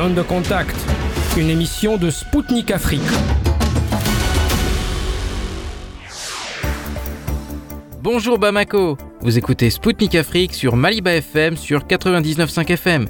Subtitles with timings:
[0.00, 0.74] Zone de contact,
[1.36, 3.02] une émission de Spoutnik Afrique.
[8.00, 13.08] Bonjour Bamako, vous écoutez Spoutnik Afrique sur Maliba FM sur 99.5 FM.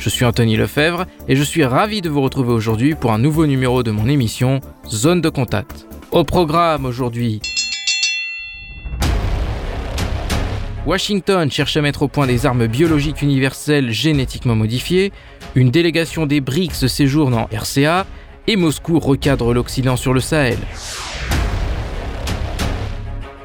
[0.00, 3.46] Je suis Anthony Lefebvre et je suis ravi de vous retrouver aujourd'hui pour un nouveau
[3.46, 5.86] numéro de mon émission Zone de contact.
[6.10, 7.40] Au programme aujourd'hui,
[10.84, 15.12] Washington cherche à mettre au point des armes biologiques universelles génétiquement modifiées,
[15.54, 18.06] une délégation des BRICS séjourne en RCA
[18.46, 20.58] et Moscou recadre l'Occident sur le Sahel.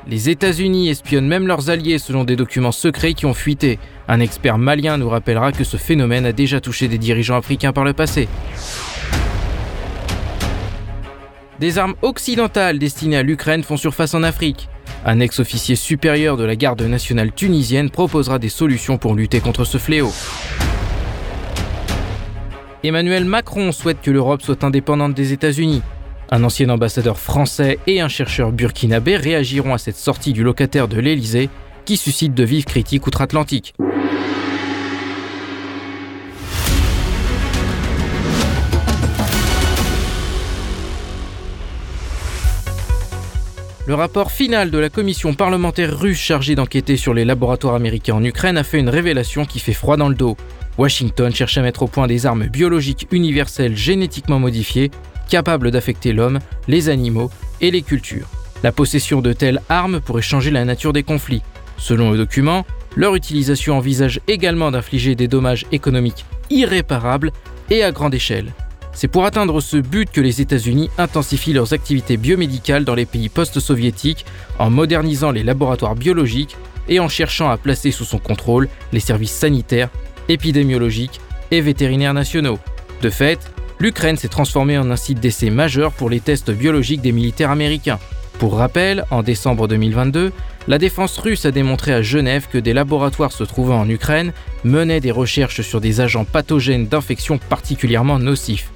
[0.10, 3.78] Les États-Unis espionnent même leurs alliés selon des documents secrets qui ont fuité.
[4.08, 7.84] Un expert malien nous rappellera que ce phénomène a déjà touché des dirigeants africains par
[7.84, 8.30] le passé.
[11.60, 14.70] Des armes occidentales destinées à l'Ukraine font surface en Afrique.
[15.06, 19.78] Un ex-officier supérieur de la garde nationale tunisienne proposera des solutions pour lutter contre ce
[19.78, 20.12] fléau.
[22.84, 25.82] Emmanuel Macron souhaite que l'Europe soit indépendante des États-Unis.
[26.30, 31.00] Un ancien ambassadeur français et un chercheur burkinabé réagiront à cette sortie du locataire de
[31.00, 31.50] l'Élysée
[31.86, 33.74] qui suscite de vives critiques outre-Atlantique.
[43.88, 48.24] Le rapport final de la commission parlementaire russe chargée d'enquêter sur les laboratoires américains en
[48.24, 50.36] Ukraine a fait une révélation qui fait froid dans le dos.
[50.78, 54.92] Washington cherche à mettre au point des armes biologiques universelles génétiquement modifiées
[55.28, 58.28] capables d'affecter l'homme, les animaux et les cultures.
[58.64, 61.42] La possession de telles armes pourrait changer la nature des conflits.
[61.78, 67.32] Selon le document, leur utilisation envisage également d'infliger des dommages économiques irréparables
[67.70, 68.54] et à grande échelle.
[68.94, 73.30] C'est pour atteindre ce but que les États-Unis intensifient leurs activités biomédicales dans les pays
[73.30, 74.26] post-soviétiques
[74.58, 76.58] en modernisant les laboratoires biologiques
[76.90, 79.90] et en cherchant à placer sous son contrôle les services sanitaires,
[80.30, 82.60] épidémiologiques et vétérinaires nationaux.
[83.02, 83.40] De fait,
[83.80, 88.00] l'Ukraine s'est transformée en un site d'essai majeur pour les tests biologiques des militaires américains.
[88.40, 90.32] Pour rappel, en décembre 2022,
[90.68, 94.34] la défense russe a démontré à Genève que des laboratoires se trouvant en Ukraine
[94.64, 98.72] menaient des recherches sur des agents pathogènes d'infection particulièrement nocifs.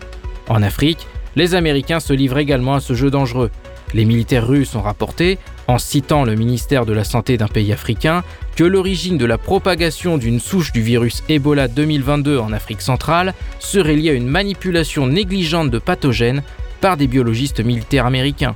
[0.47, 3.51] En Afrique, les Américains se livrent également à ce jeu dangereux.
[3.93, 5.37] Les militaires russes ont rapporté,
[5.67, 8.23] en citant le ministère de la Santé d'un pays africain,
[8.55, 13.95] que l'origine de la propagation d'une souche du virus Ebola 2022 en Afrique centrale serait
[13.95, 16.43] liée à une manipulation négligente de pathogènes
[16.81, 18.55] par des biologistes militaires américains.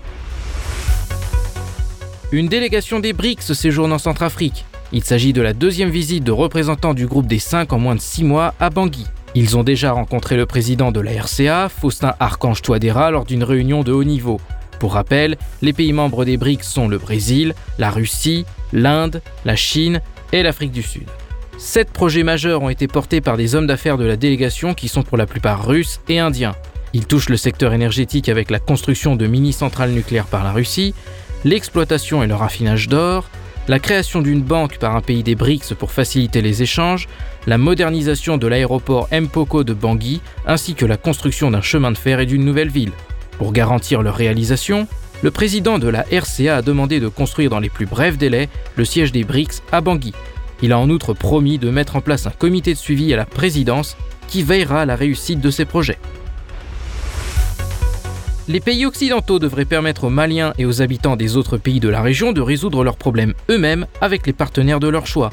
[2.32, 4.66] Une délégation des BRICS séjourne en Centrafrique.
[4.92, 8.02] Il s'agit de la deuxième visite de représentants du groupe des cinq en moins de
[8.02, 9.06] six mois à Bangui.
[9.36, 13.84] Ils ont déjà rencontré le président de la RCA, Faustin Archange Touadéra, lors d'une réunion
[13.84, 14.40] de haut niveau.
[14.80, 20.02] Pour rappel, les pays membres des BRICS sont le Brésil, la Russie, l'Inde, la Chine
[20.32, 21.08] et l'Afrique du Sud.
[21.58, 25.04] Sept projets majeurs ont été portés par des hommes d'affaires de la délégation qui sont
[25.04, 26.56] pour la plupart russes et indiens.
[26.94, 30.94] Ils touchent le secteur énergétique avec la construction de mini-centrales nucléaires par la Russie,
[31.46, 33.30] l'exploitation et le raffinage d'or,
[33.68, 37.08] la création d'une banque par un pays des BRICS pour faciliter les échanges,
[37.48, 42.20] la modernisation de l'aéroport Mpoko de Bangui, ainsi que la construction d'un chemin de fer
[42.20, 42.92] et d'une nouvelle ville.
[43.38, 44.88] Pour garantir leur réalisation,
[45.22, 48.86] le président de la RCA a demandé de construire dans les plus brefs délais le
[48.86, 50.14] siège des BRICS à Bangui.
[50.62, 53.26] Il a en outre promis de mettre en place un comité de suivi à la
[53.26, 53.98] présidence
[54.28, 55.98] qui veillera à la réussite de ces projets.
[58.48, 62.02] Les pays occidentaux devraient permettre aux Maliens et aux habitants des autres pays de la
[62.02, 65.32] région de résoudre leurs problèmes eux-mêmes avec les partenaires de leur choix.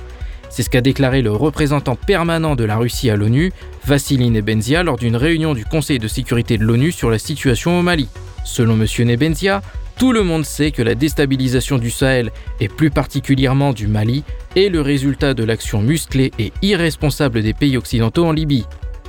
[0.53, 3.53] C'est ce qu'a déclaré le représentant permanent de la Russie à l'ONU,
[3.87, 7.83] Vassili Nebenzia, lors d'une réunion du Conseil de sécurité de l'ONU sur la situation au
[7.83, 8.07] Mali.
[8.45, 8.87] Selon M.
[9.07, 9.63] Nebenzia,
[9.97, 14.25] tout le monde sait que la déstabilisation du Sahel, et plus particulièrement du Mali,
[14.55, 18.67] est le résultat de l'action musclée et irresponsable des pays occidentaux en Libye.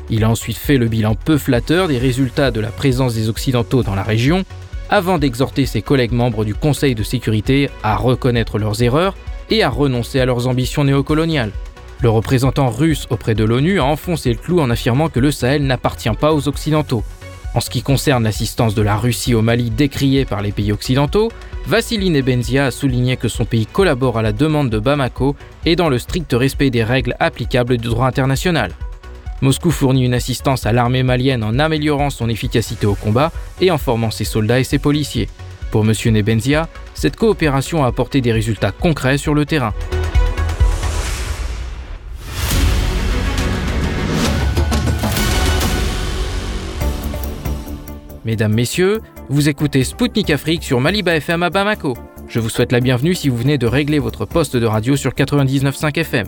[0.09, 3.83] Il a ensuite fait le bilan peu flatteur des résultats de la présence des Occidentaux
[3.83, 4.45] dans la région,
[4.89, 9.17] avant d'exhorter ses collègues membres du Conseil de sécurité à reconnaître leurs erreurs
[9.49, 11.51] et à renoncer à leurs ambitions néocoloniales.
[12.01, 15.65] Le représentant russe auprès de l'ONU a enfoncé le clou en affirmant que le Sahel
[15.65, 17.03] n'appartient pas aux Occidentaux.
[17.55, 21.31] En ce qui concerne l'assistance de la Russie au Mali décriée par les pays occidentaux,
[21.67, 25.35] Vassili Nebenzia a souligné que son pays collabore à la demande de Bamako
[25.65, 28.71] et dans le strict respect des règles applicables du droit international.
[29.41, 33.31] Moscou fournit une assistance à l'armée malienne en améliorant son efficacité au combat
[33.61, 35.29] et en formant ses soldats et ses policiers.
[35.73, 35.93] Pour M.
[36.13, 39.73] Nebenzia, cette coopération a apporté des résultats concrets sur le terrain.
[48.23, 51.97] Mesdames, Messieurs, vous écoutez Spoutnik Afrique sur Maliba FM à Bamako.
[52.27, 55.13] Je vous souhaite la bienvenue si vous venez de régler votre poste de radio sur
[55.13, 56.27] 99.5 FM.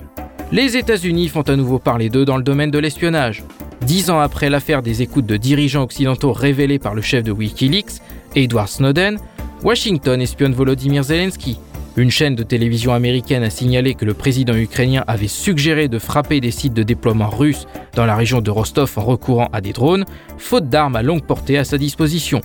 [0.51, 3.43] Les États-Unis font à nouveau parler d'eux dans le domaine de l'espionnage.
[3.81, 8.01] Dix ans après l'affaire des écoutes de dirigeants occidentaux révélées par le chef de Wikileaks,
[8.35, 9.17] Edward Snowden,
[9.63, 11.59] Washington espionne Volodymyr Zelensky.
[11.97, 16.41] Une chaîne de télévision américaine a signalé que le président ukrainien avait suggéré de frapper
[16.41, 20.03] des sites de déploiement russes dans la région de Rostov en recourant à des drones,
[20.37, 22.41] faute d'armes à longue portée à sa disposition.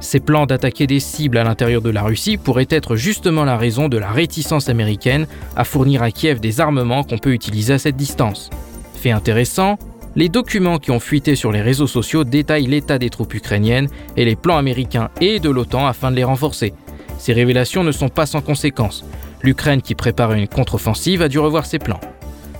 [0.00, 3.88] Ces plans d'attaquer des cibles à l'intérieur de la Russie pourraient être justement la raison
[3.88, 7.96] de la réticence américaine à fournir à Kiev des armements qu'on peut utiliser à cette
[7.96, 8.50] distance.
[8.94, 9.78] Fait intéressant,
[10.14, 14.24] les documents qui ont fuité sur les réseaux sociaux détaillent l'état des troupes ukrainiennes et
[14.24, 16.74] les plans américains et de l'OTAN afin de les renforcer.
[17.18, 19.04] Ces révélations ne sont pas sans conséquences.
[19.42, 22.00] L'Ukraine qui prépare une contre-offensive a dû revoir ses plans.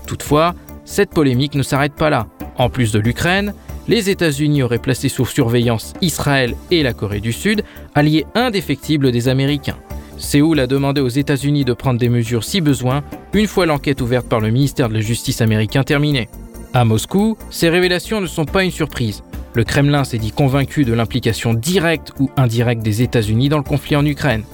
[0.06, 0.54] Toutefois,
[0.84, 2.26] cette polémique ne s'arrête pas là.
[2.56, 3.54] En plus de l'Ukraine,
[3.88, 7.64] les États-Unis auraient placé sous surveillance Israël et la Corée du Sud,
[7.94, 9.78] alliés indéfectibles des Américains.
[10.19, 13.02] Séoul a demandé aux États-Unis de prendre des mesures si besoin,
[13.34, 16.28] une fois l'enquête ouverte par le ministère de la Justice américain terminée.
[16.74, 19.22] À Moscou, ces révélations ne sont pas une surprise.
[19.52, 23.94] Le Kremlin s'est dit convaincu de l'implication directe ou indirecte des États-Unis dans le conflit
[23.94, 24.44] en Ukraine.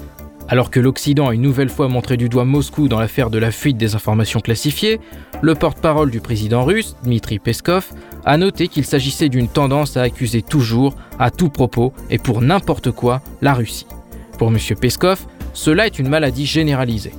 [0.48, 3.52] Alors que l'Occident a une nouvelle fois montré du doigt Moscou dans l'affaire de la
[3.52, 4.98] fuite des informations classifiées,
[5.42, 7.92] le porte-parole du président russe, Dmitri Peskov,
[8.24, 12.90] a noté qu'il s'agissait d'une tendance à accuser toujours, à tout propos et pour n'importe
[12.90, 13.86] quoi, la Russie.
[14.38, 14.58] Pour M.
[14.80, 15.20] Peskov,
[15.52, 17.12] cela est une maladie généralisée.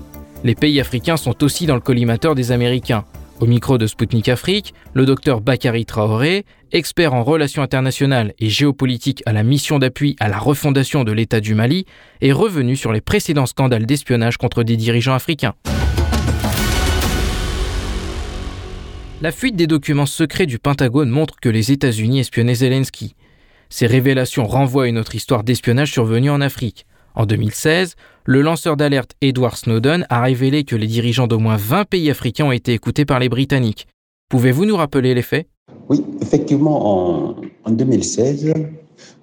[0.44, 3.06] Les pays africains sont aussi dans le collimateur des Américains.
[3.40, 6.44] Au micro de Sputnik Afrique, le docteur Bakary Traoré,
[6.74, 11.40] expert en relations internationales et géopolitique à la mission d'appui à la refondation de l'État
[11.40, 11.86] du Mali,
[12.20, 15.54] est revenu sur les précédents scandales d'espionnage contre des dirigeants africains.
[19.22, 23.16] La fuite des documents secrets du Pentagone montre que les États-Unis espionnaient Zelensky.
[23.70, 26.86] Ces révélations renvoient à une autre histoire d'espionnage survenue en Afrique.
[27.20, 31.84] En 2016, le lanceur d'alerte Edward Snowden a révélé que les dirigeants d'au moins 20
[31.84, 33.88] pays africains ont été écoutés par les Britanniques.
[34.30, 35.46] Pouvez-vous nous rappeler les faits?
[35.90, 37.36] Oui, effectivement,
[37.66, 38.54] en, 2016,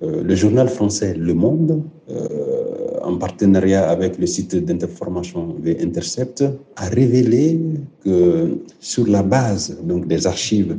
[0.02, 6.44] euh, le journal français Le Monde, euh, en partenariat avec le site d'information The Intercept,
[6.76, 7.58] a révélé
[8.04, 10.76] que sur la base donc, des archives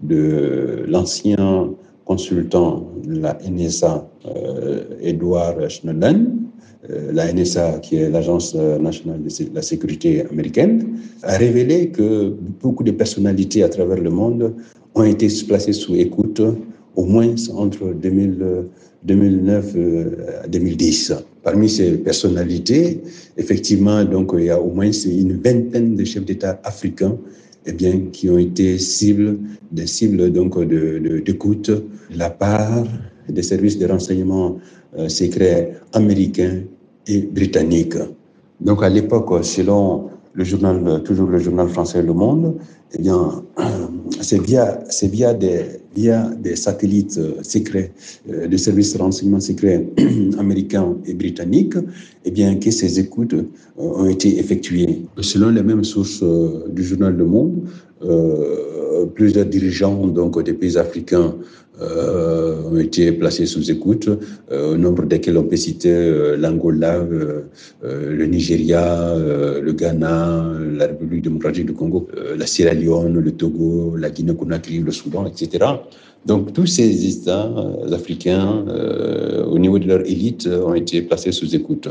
[0.00, 1.74] de l'ancien
[2.04, 6.43] consultant de la NSA, euh, Edward Snowden,
[6.88, 12.90] la NSA, qui est l'Agence nationale de la sécurité américaine, a révélé que beaucoup de
[12.90, 14.54] personnalités à travers le monde
[14.94, 16.42] ont été placées sous écoute
[16.96, 21.14] au moins entre 2009 et 2010.
[21.42, 23.00] Parmi ces personnalités,
[23.36, 27.16] effectivement, donc, il y a au moins une vingtaine de chefs d'État africains
[27.66, 29.38] eh bien, qui ont été cibles,
[29.72, 31.84] des cibles donc d'écoute de, de,
[32.16, 32.84] la part
[33.28, 34.58] des services de renseignement
[34.98, 36.60] euh, secrets américains
[37.06, 37.96] et britanniques.
[38.60, 42.56] Donc à l'époque, selon le journal, toujours le journal français Le Monde,
[42.96, 43.42] eh bien,
[44.20, 45.62] c'est via, c'est via des,
[45.94, 47.92] via des satellites euh, secrets,
[48.30, 49.86] euh, des services de renseignement secrets
[50.38, 51.76] américains et britanniques,
[52.24, 53.44] eh bien, que ces écoutes euh,
[53.76, 55.02] ont été effectuées.
[55.20, 56.22] Selon les mêmes sources
[56.68, 57.62] du journal Le Monde,
[59.14, 61.34] plusieurs dirigeants donc, des pays africains
[61.80, 64.08] euh, ont été placés sous écoute,
[64.52, 67.04] euh, au nombre desquels on peut citer euh, l'Angola,
[67.82, 74.10] le Nigeria, le Ghana, la République démocratique du Congo, la Sierra Leone, le Togo, la
[74.10, 75.64] Guinée-Conakry, le Soudan, etc.
[76.24, 77.52] Donc tous ces États
[77.92, 78.64] africains,
[79.46, 81.88] au niveau de leur élite, ont été placés sous écoute,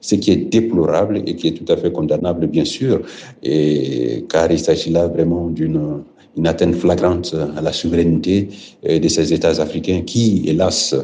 [0.00, 3.02] ce qui est déplorable et qui est tout à fait condamnable, bien sûr,
[3.42, 6.02] et, car il s'agit là vraiment d'une
[6.36, 8.48] une atteinte flagrante à la souveraineté
[8.88, 10.94] euh, de ces États africains qui, hélas,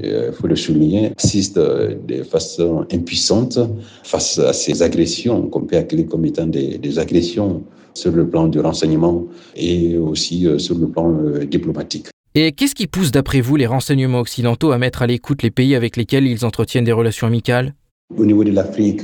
[0.00, 3.58] il euh, faut le souligner, assistent de façon impuissante
[4.02, 7.62] face à ces agressions qu'on peut appeler comme étant des, des, agressions
[7.94, 11.16] sur le plan du renseignement et aussi euh, sur le plan
[11.48, 12.06] diplomatique.
[12.34, 15.74] Et qu'est-ce qui pousse, d'après vous, les renseignements occidentaux à mettre à l'écoute les pays
[15.74, 17.74] avec lesquels ils entretiennent des relations amicales?
[18.16, 19.02] Au niveau de l'Afrique,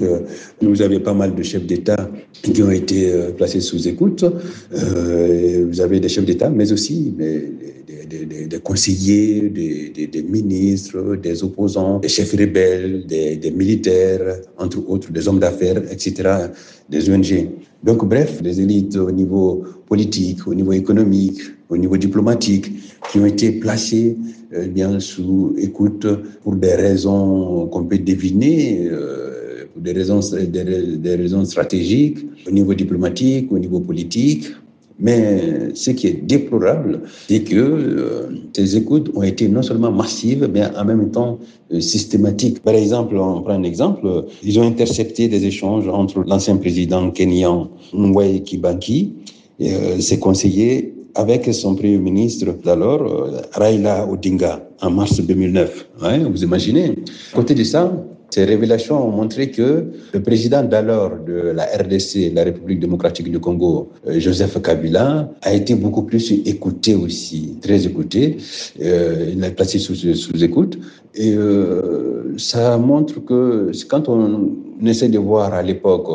[0.60, 2.10] vous avez pas mal de chefs d'État
[2.42, 4.24] qui ont été euh, placés sous écoute.
[4.74, 7.14] Euh, vous avez des chefs d'État, mais aussi
[7.86, 15.38] des, conseillers, des, ministres, des opposants, des chefs rebelles, des, militaires, entre autres, des hommes
[15.38, 16.48] d'affaires, etc.,
[16.88, 17.48] des ONG.
[17.82, 22.72] Donc, bref, des élites au niveau politique, au niveau économique, au niveau diplomatique,
[23.10, 24.16] qui ont été placées
[24.54, 26.06] euh, bien sous écoute
[26.42, 32.50] pour des raisons qu'on peut deviner, euh, pour des raisons, des, des raisons stratégiques, au
[32.50, 34.46] niveau diplomatique, au niveau politique.
[34.98, 40.48] Mais ce qui est déplorable, c'est que euh, ces écoutes ont été non seulement massives,
[40.52, 41.38] mais en même temps
[41.72, 42.60] euh, systématiques.
[42.62, 47.68] Par exemple, on prend un exemple, ils ont intercepté des échanges entre l'ancien président kenyan
[47.92, 49.12] Mwai Kibaki
[49.60, 55.88] et euh, ses conseillers avec son premier ministre d'alors, Raila Odinga, en mars 2009.
[56.30, 56.94] vous imaginez
[57.34, 57.90] côté de ça,
[58.36, 63.40] ces révélations ont montré que le président d'alors de la RDC, la République démocratique du
[63.40, 68.36] Congo, euh, Joseph Kabila, a été beaucoup plus écouté aussi, très écouté.
[68.82, 70.78] Euh, il a placé sous, écoute.
[71.14, 74.50] Et euh, ça montre que quand on
[74.84, 76.08] essaie de voir à l'époque,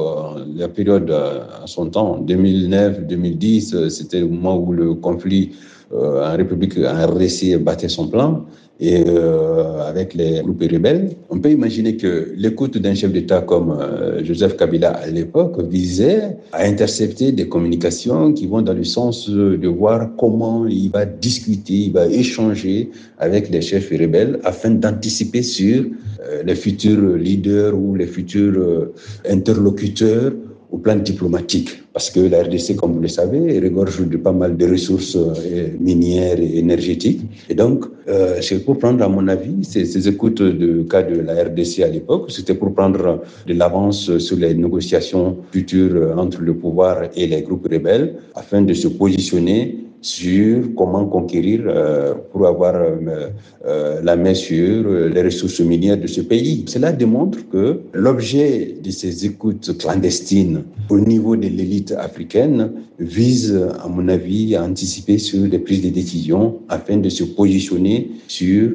[0.56, 5.54] la période à son temps, 2009-2010, c'était le moment où le conflit
[5.94, 8.46] en République, en RDC battait son plan
[8.82, 11.12] et euh, avec les groupes rebelles.
[11.30, 16.38] On peut imaginer que l'écoute d'un chef d'État comme euh, Joseph Kabila à l'époque visait
[16.52, 21.74] à intercepter des communications qui vont dans le sens de voir comment il va discuter,
[21.74, 25.86] il va échanger avec les chefs rebelles afin d'anticiper sur
[26.28, 28.90] euh, les futurs leaders ou les futurs
[29.30, 30.32] interlocuteurs
[30.72, 34.56] au plan diplomatique, parce que la RDC, comme vous le savez, regorge de pas mal
[34.56, 37.22] de ressources euh, minières et énergétiques.
[37.50, 41.20] Et donc, euh, c'est pour prendre, à mon avis, ces, ces écoutes de cas de
[41.20, 46.54] la RDC à l'époque, c'était pour prendre de l'avance sur les négociations futures entre le
[46.54, 52.76] pouvoir et les groupes rebelles, afin de se positionner sur comment conquérir euh, pour avoir
[52.76, 53.30] euh,
[53.68, 56.66] euh, la main sur les ressources minières de ce pays.
[56.68, 63.88] Cela démontre que l'objet de ces écoutes clandestines au niveau de l'élite africaine vise, à
[63.88, 68.72] mon avis, à anticiper sur des prises de décision afin de se positionner sur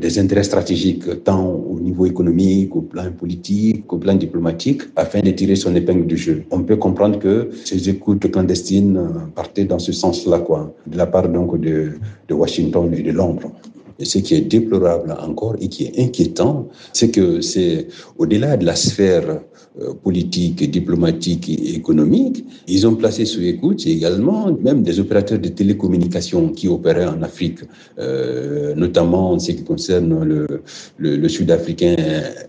[0.00, 5.30] des intérêts stratégiques, tant au niveau économique, au plan politique, au plan diplomatique, afin de
[5.30, 6.42] tirer son épingle du jeu.
[6.50, 9.00] On peut comprendre que ces écoutes clandestines
[9.34, 11.92] partaient dans ce sens-là, quoi de la part donc de,
[12.30, 13.50] Washington et de Londres.
[13.98, 18.64] Et ce qui est déplorable encore et qui est inquiétant, c'est que c'est au-delà de
[18.64, 19.40] la sphère
[19.78, 25.48] euh, politique, diplomatique et économique, ils ont placé sous écoute également même des opérateurs de
[25.48, 27.60] télécommunications qui opéraient en Afrique,
[28.00, 30.62] euh, notamment en ce qui concerne le,
[30.98, 31.94] le, sud-africain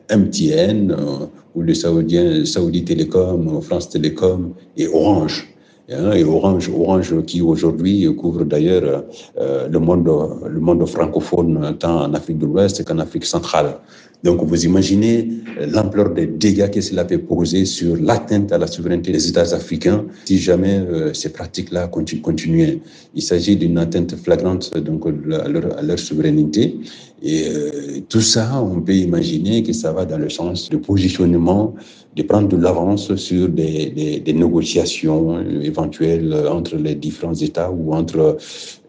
[0.10, 5.51] MTN euh, ou le saoudien Saudi Telecom, France Telecom et Orange.
[5.94, 9.04] Hein, et Orange, Orange qui aujourd'hui couvre d'ailleurs
[9.38, 10.10] euh, le monde,
[10.48, 13.78] le monde francophone tant en Afrique de l'Ouest qu'en Afrique centrale.
[14.24, 15.30] Donc vous imaginez
[15.68, 20.06] l'ampleur des dégâts que cela peut poser sur l'atteinte à la souveraineté des États africains
[20.26, 22.80] si jamais euh, ces pratiques-là continuaient.
[23.16, 26.78] Il s'agit d'une atteinte flagrante donc à leur, souveraineté.
[27.24, 31.76] Et euh, tout ça, on peut imaginer que ça va dans le sens de positionnement
[32.16, 37.94] de prendre de l'avance sur des, des, des, négociations éventuelles entre les différents États ou
[37.94, 38.38] entre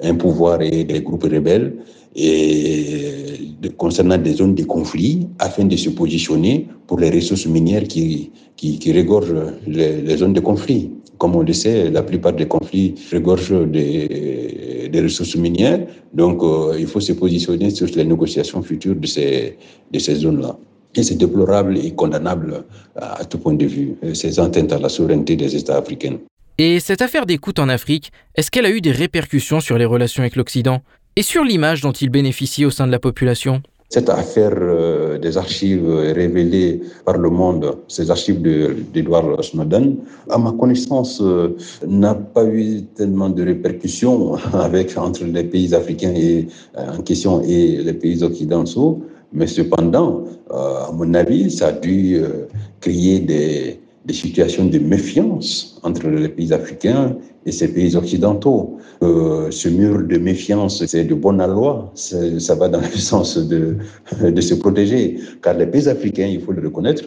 [0.02, 1.75] un pouvoir et des groupes rebelles
[2.14, 7.85] et de, concernant des zones de conflit afin de se positionner pour les ressources minières
[7.85, 9.35] qui, qui, qui regorgent
[9.67, 10.91] les, les, zones de conflit.
[11.17, 16.75] Comme on le sait, la plupart des conflits regorgent des, des ressources minières, donc euh,
[16.79, 19.57] il faut se positionner sur les négociations futures de ces,
[19.91, 20.59] de ces zones-là.
[20.94, 22.64] Et c'est déplorable et condamnable
[22.96, 26.18] à tout point de vue, ces atteintes à la souveraineté des États africains.
[26.58, 30.22] Et cette affaire d'écoute en Afrique, est-ce qu'elle a eu des répercussions sur les relations
[30.22, 30.82] avec l'Occident
[31.16, 33.62] et sur l'image dont il bénéficie au sein de la population?
[33.88, 39.96] Cette affaire euh, des archives révélées par le monde, ces archives d'Edward Snowden,
[40.30, 41.56] à ma connaissance, euh,
[41.87, 47.42] n'a pas eu tellement de répercussions avec, entre les pays africains et, euh, en question
[47.42, 49.02] et les pays occidentaux.
[49.33, 52.47] Mais cependant, euh, à mon avis, ça a dû euh,
[52.81, 53.79] créer des,
[54.11, 58.77] situations de méfiance entre les pays africains et ces pays occidentaux.
[59.03, 63.77] Euh, ce mur de méfiance, c'est de bonne loi, ça va dans le sens de,
[64.21, 67.05] de se protéger, car les pays africains, il faut le reconnaître,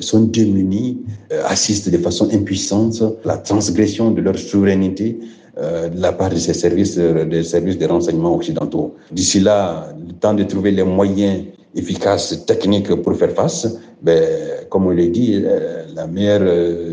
[0.00, 0.98] sont démunis,
[1.44, 5.20] assistent de façon impuissante à la transgression de leur souveraineté
[5.60, 8.94] euh, de la part de ces services, euh, des services de renseignement occidentaux.
[9.12, 14.86] D'ici là, le temps de trouver les moyens efficaces, techniques pour faire face, ben, comme
[14.86, 16.42] on l'a dit, euh, la meilleure,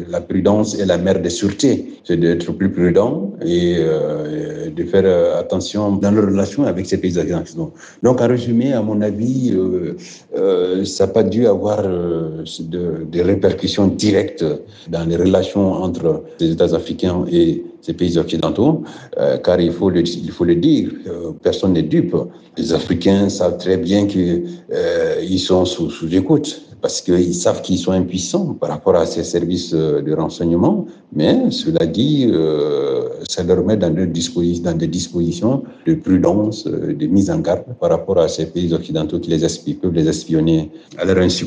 [0.10, 1.94] la prudence est la mère des sûretés.
[2.04, 7.18] C'est d'être plus prudent et euh, de faire attention dans nos relations avec ces pays
[7.18, 7.74] occidentaux.
[8.04, 9.96] Donc, en résumé, à mon avis, euh,
[10.38, 14.46] euh, ça n'a pas dû avoir de, de, répercussions directes
[14.90, 18.84] dans les relations entre les États africains et ces pays occidentaux,
[19.18, 22.16] euh, car il faut le, il faut le dire, euh, personne n'est dupe.
[22.58, 27.78] Les Africains savent très bien qu'ils euh, sont sous, sous écoute parce qu'ils savent qu'ils
[27.80, 33.64] sont impuissants par rapport à ces services de renseignement, mais cela dit, euh, ça leur
[33.64, 38.74] met dans, des dispositions de prudence, de mise en garde par rapport à ces pays
[38.74, 39.46] occidentaux qui les
[39.82, 41.46] peuvent les espionner à leur insu.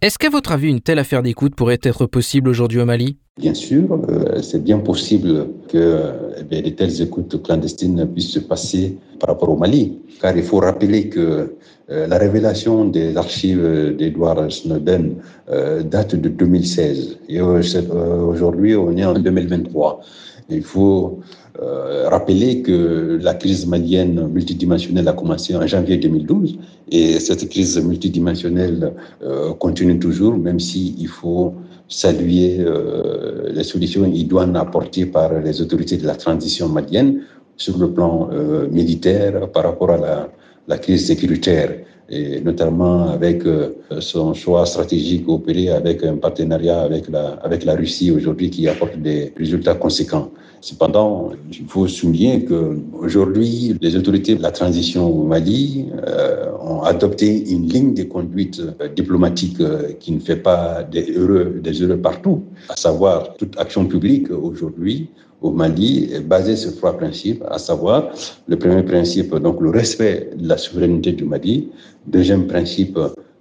[0.00, 3.16] Est-ce qu'à votre avis, une telle affaire d'écoute pourrait être possible aujourd'hui au Mali?
[3.36, 6.12] Bien sûr, euh, c'est bien possible que
[6.52, 10.58] eh de telles écoutes clandestines puissent se passer par rapport au Mali, car il faut
[10.60, 11.56] rappeler que
[11.90, 15.16] euh, la révélation des archives d'Edward Snowden
[15.50, 20.00] euh, date de 2016 et aujourd'hui on est en 2023.
[20.50, 21.20] Il faut
[21.60, 26.58] euh, rappeler que la crise malienne multidimensionnelle a commencé en janvier 2012
[26.90, 31.54] et cette crise multidimensionnelle euh, continue toujours, même s'il il faut
[31.86, 37.20] saluer euh, les solutions idoines apportées par les autorités de la transition malienne
[37.58, 38.30] sur le plan
[38.70, 40.28] militaire par rapport à
[40.68, 47.08] la crise sécuritaire et notamment avec euh, son choix stratégique opéré avec un partenariat avec
[47.08, 50.30] la, avec la Russie aujourd'hui qui apporte des résultats conséquents.
[50.60, 57.48] Cependant, il faut souligner qu'aujourd'hui, les autorités de la transition au Mali euh, ont adopté
[57.50, 59.58] une ligne de conduite euh, diplomatique
[60.00, 65.10] qui ne fait pas des heureux, des heureux partout, à savoir toute action publique aujourd'hui
[65.40, 68.10] au Mali est basée sur trois principes, à savoir
[68.46, 71.68] le premier principe, donc le respect de la souveraineté du Mali,
[72.06, 72.98] deuxième principe,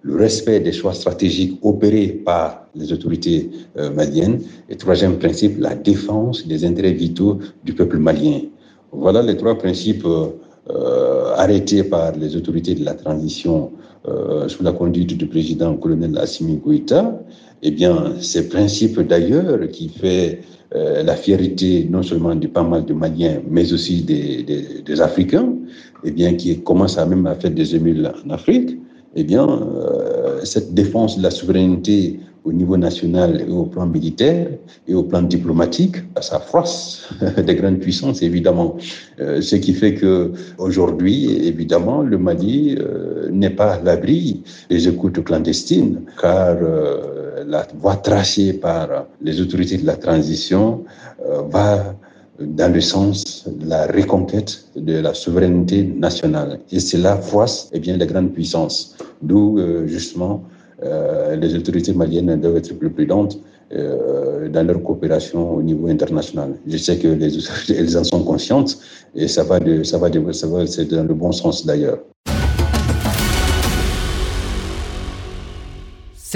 [0.08, 4.42] le respect des choix stratégiques opérés par les autorités euh, maliennes.
[4.70, 8.42] Et troisième principe, la défense des intérêts vitaux du peuple malien.
[8.92, 13.72] Voilà les trois principes euh, arrêtés par les autorités de la transition
[14.08, 17.20] euh, sous la conduite du président colonel Assimi Goïta.
[17.64, 20.42] Eh bien, ces principes d'ailleurs qui fait
[20.76, 25.54] euh, la fierté non seulement de pas mal de Maliens, mais aussi des, Africains,
[26.04, 28.78] eh bien, qui commencent à même à faire des émules en Afrique,
[29.16, 34.50] eh bien, euh, cette défense de la souveraineté au niveau national et au plan militaire
[34.88, 37.08] et au plan diplomatique, ça froisse
[37.46, 38.76] des grandes puissances, évidemment.
[39.22, 42.78] Euh, ce qui fait que aujourd'hui, évidemment, le Mali
[43.32, 46.58] n'est pas à l'abri des écoutes clandestines, car
[47.46, 50.84] la voie tracée par les autorités de la transition
[51.26, 51.96] euh, va
[52.40, 56.60] dans le sens de la reconquête de la souveraineté nationale.
[56.72, 60.44] Et cela froisse eh bien, les grandes puissances, d'où euh, justement
[60.84, 63.40] euh, les autorités maliennes doivent être plus prudentes
[63.74, 66.54] euh, dans leur coopération au niveau international.
[66.68, 68.78] Je sais que les autorités elles en sont conscientes
[69.16, 72.00] et ça va, de, ça va, de, ça va c'est dans le bon sens d'ailleurs.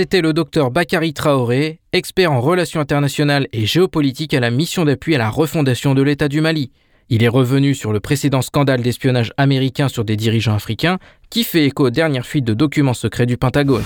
[0.02, 5.14] C'était le docteur Bakary Traoré, expert en relations internationales et géopolitique à la mission d'appui
[5.14, 6.72] à la refondation de l'État du Mali.
[7.10, 10.98] Il est revenu sur le précédent scandale d'espionnage américain sur des dirigeants africains
[11.30, 13.84] qui fait écho aux dernières fuites de documents secrets du Pentagone.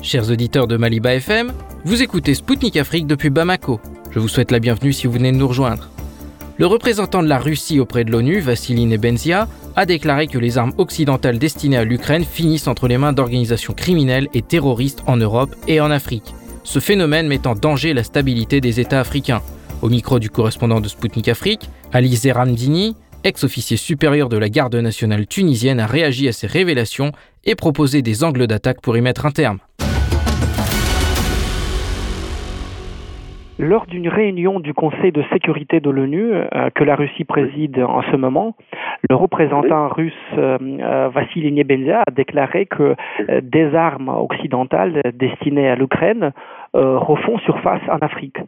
[0.00, 1.52] Chers auditeurs de Maliba FM,
[1.84, 3.82] vous écoutez Spoutnik Afrique depuis Bamako.
[4.12, 5.90] Je vous souhaite la bienvenue si vous venez de nous rejoindre.
[6.58, 10.72] Le représentant de la Russie auprès de l'ONU, Vassili Nebenzia, a déclaré que les armes
[10.78, 15.82] occidentales destinées à l'Ukraine finissent entre les mains d'organisations criminelles et terroristes en Europe et
[15.82, 16.34] en Afrique.
[16.64, 19.42] Ce phénomène met en danger la stabilité des États africains.
[19.82, 25.26] Au micro du correspondant de Spoutnik Afrique, Ali Zeramdini, ex-officier supérieur de la garde nationale
[25.26, 27.12] tunisienne, a réagi à ces révélations
[27.44, 29.58] et proposé des angles d'attaque pour y mettre un terme.
[33.58, 38.02] Lors d'une réunion du Conseil de sécurité de l'ONU euh, que la Russie préside en
[38.02, 38.54] ce moment,
[39.08, 42.94] le représentant russe euh, euh, Vassili Nebenzia a déclaré que
[43.28, 46.32] euh, des armes occidentales destinées à l'Ukraine
[46.74, 48.38] refont surface en Afrique.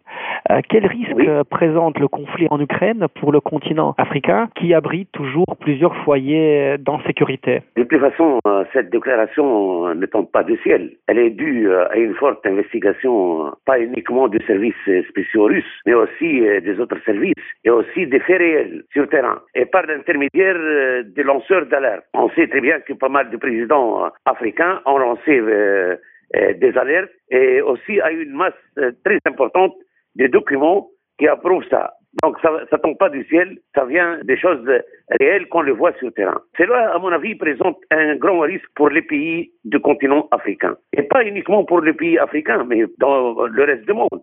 [0.50, 1.28] Euh, quel risque Oui.
[1.50, 7.62] présente le conflit en Ukraine pour le continent africain qui abrite toujours plusieurs foyers d'insécurité?
[7.76, 10.92] De toute façon, euh, cette déclaration euh, ne tombe pas du ciel.
[11.07, 15.44] Elle est due euh, à une forte investigation, euh, pas uniquement des services euh, spéciaux
[15.44, 19.66] russes, mais aussi euh, des autres services et aussi des faits réels sur terrain et
[19.66, 22.04] par l'intermédiaire euh, des lanceurs d'alerte.
[22.14, 25.96] On sait très bien que pas mal de présidents euh, africains ont lancé euh, euh,
[26.34, 29.74] des alertes et aussi à une masse euh, très importante
[30.16, 30.88] de documents
[31.18, 31.92] qui approuvent ça.
[32.22, 34.80] Donc ça ne tombe pas du ciel, ça vient des choses euh,
[35.20, 36.40] réelles qu'on le voit sur le terrain.
[36.56, 40.76] Cela, à mon avis, présente un grand risque pour les pays du continent africain.
[40.96, 44.22] Et pas uniquement pour les pays africains, mais dans le reste du monde.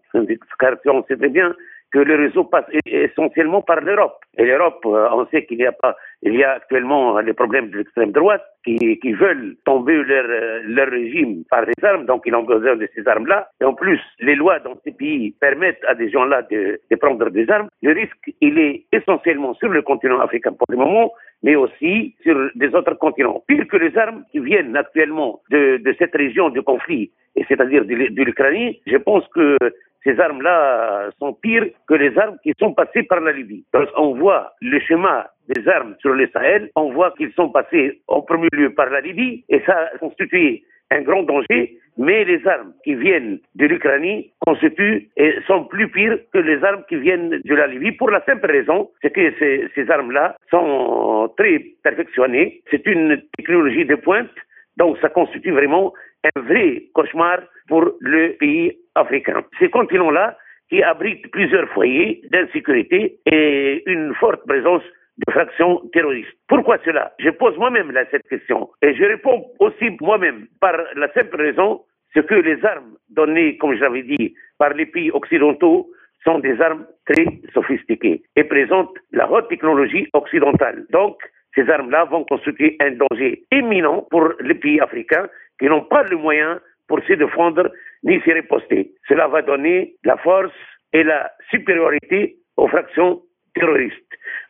[0.60, 1.54] Car on sait bien
[1.96, 4.20] que le réseau passe e- essentiellement par l'Europe.
[4.38, 7.70] Et l'Europe, euh, on sait qu'il y a pas, il y a actuellement les problèmes
[7.70, 10.26] de l'extrême droite qui, veulent tomber leur,
[10.66, 13.48] leur régime par des armes, donc ils ont besoin de ces armes-là.
[13.62, 17.50] Et en plus, les lois dans ces pays permettent à des gens-là de, prendre des
[17.50, 17.70] armes.
[17.82, 22.36] Le risque, il est essentiellement sur le continent africain pour le moment, mais aussi sur
[22.56, 23.42] des autres continents.
[23.48, 27.12] Pire que les armes qui viennent actuellement de, cette région de conflit,
[27.48, 29.58] c'est-à-dire de l'Ukraine, je pense que
[30.06, 33.66] ces armes-là sont pires que les armes qui sont passées par la Libye.
[33.98, 38.22] on voit le schéma des armes sur le Sahel, on voit qu'ils sont passés en
[38.22, 42.74] premier lieu par la Libye et ça a constitué un grand danger, mais les armes
[42.84, 47.56] qui viennent de l'Ukraine constituent et sont plus pires que les armes qui viennent de
[47.56, 53.86] la Libye pour la simple raison, que ces armes-là sont très perfectionnées, c'est une technologie
[53.86, 54.30] de pointe,
[54.78, 59.44] donc ça constitue vraiment un vrai cauchemar pour le pays africain.
[59.60, 60.38] Ces continents-là
[60.70, 64.84] qui abritent plusieurs foyers d'insécurité et une forte présence
[65.26, 66.38] de fractions terroristes.
[66.48, 67.14] Pourquoi cela?
[67.20, 71.82] Je pose moi-même cette question et je réponds aussi moi-même par la simple raison
[72.16, 75.90] c'est que les armes données, comme je l'avais dit, par les pays occidentaux
[76.24, 80.86] sont des armes très sophistiquées et présentent la haute technologie occidentale.
[80.92, 81.18] Donc,
[81.56, 85.28] ces armes-là vont constituer un danger imminent pour les pays africains
[85.60, 87.72] qui n'ont pas le moyen pour se défendre
[88.04, 88.92] ni se riposter.
[89.08, 90.54] Cela va donner la force
[90.94, 93.22] et la supériorité aux fractions
[93.56, 93.96] terroristes.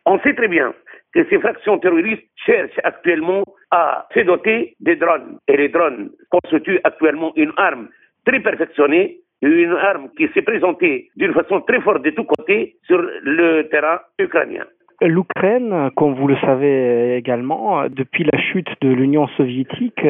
[0.05, 0.73] On sait très bien
[1.13, 5.39] que ces fractions terroristes cherchent actuellement à se doter des drones.
[5.47, 7.89] Et les drones constituent actuellement une arme
[8.25, 12.97] très perfectionnée, une arme qui s'est présentée d'une façon très forte de tous côtés sur
[12.97, 14.65] le terrain ukrainien.
[15.01, 20.05] L'Ukraine, comme vous le savez également, depuis la chute de l'Union soviétique,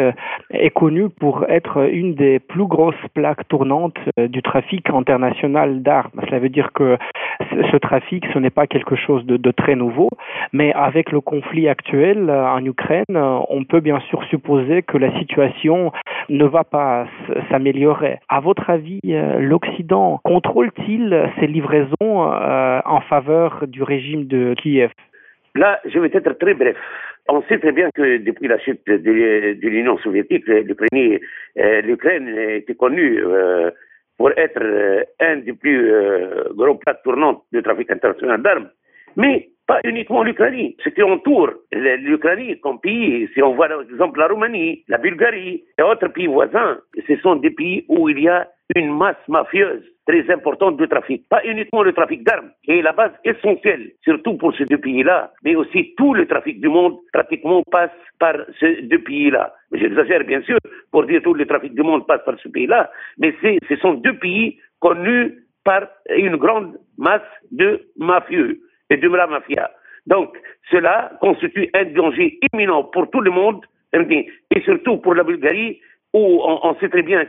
[0.52, 6.21] est connue pour être une des plus grosses plaques tournantes du trafic international d'armes.
[6.26, 6.98] Cela veut dire que
[7.71, 10.10] ce trafic, ce n'est pas quelque chose de, très nouveau,
[10.54, 13.04] mais avec le conflit actuel en Ukraine,
[13.50, 15.91] on peut bien sûr supposer que la situation
[16.30, 17.06] ne va pas
[17.50, 18.19] s'améliorer.
[18.30, 24.75] À votre avis, l'Occident contrôle-t-il ces livraisons euh, en faveur du régime de Kiev?
[25.56, 26.78] Là, je vais être très bref.
[27.28, 33.24] On sait très bien que depuis la chute de, l'Union soviétique, euh, l'Ukraine était connue
[33.24, 33.72] euh,
[34.18, 38.70] pour être euh, un des plus euh, gros plaques tournantes du trafic international d'armes.
[39.16, 40.74] Mais pas uniquement l'Ukraine.
[40.84, 45.64] Ce qui entoure l'Ukraine comme pays, si on voit par exemple la Roumanie, la Bulgarie
[45.80, 49.84] et autres pays voisins, ce sont des pays où il y a une masse mafieuse
[50.06, 51.28] très importante de trafic.
[51.30, 55.32] Pas uniquement le trafic d'armes, qui est la base essentielle, surtout pour ces deux pays-là,
[55.44, 59.54] mais aussi tout le trafic du monde pratiquement passe par ces deux pays-là.
[59.72, 60.58] J'exagère bien sûr
[60.91, 64.18] pour dire tout le trafic du monde passe par ce pays-là, mais ce sont deux
[64.18, 69.72] pays connus par une grande masse de mafieux et de la mafia.
[70.06, 70.38] Donc,
[70.70, 75.80] cela constitue un danger imminent pour tout le monde, et surtout pour la Bulgarie,
[76.13, 77.26] où on, sait très bien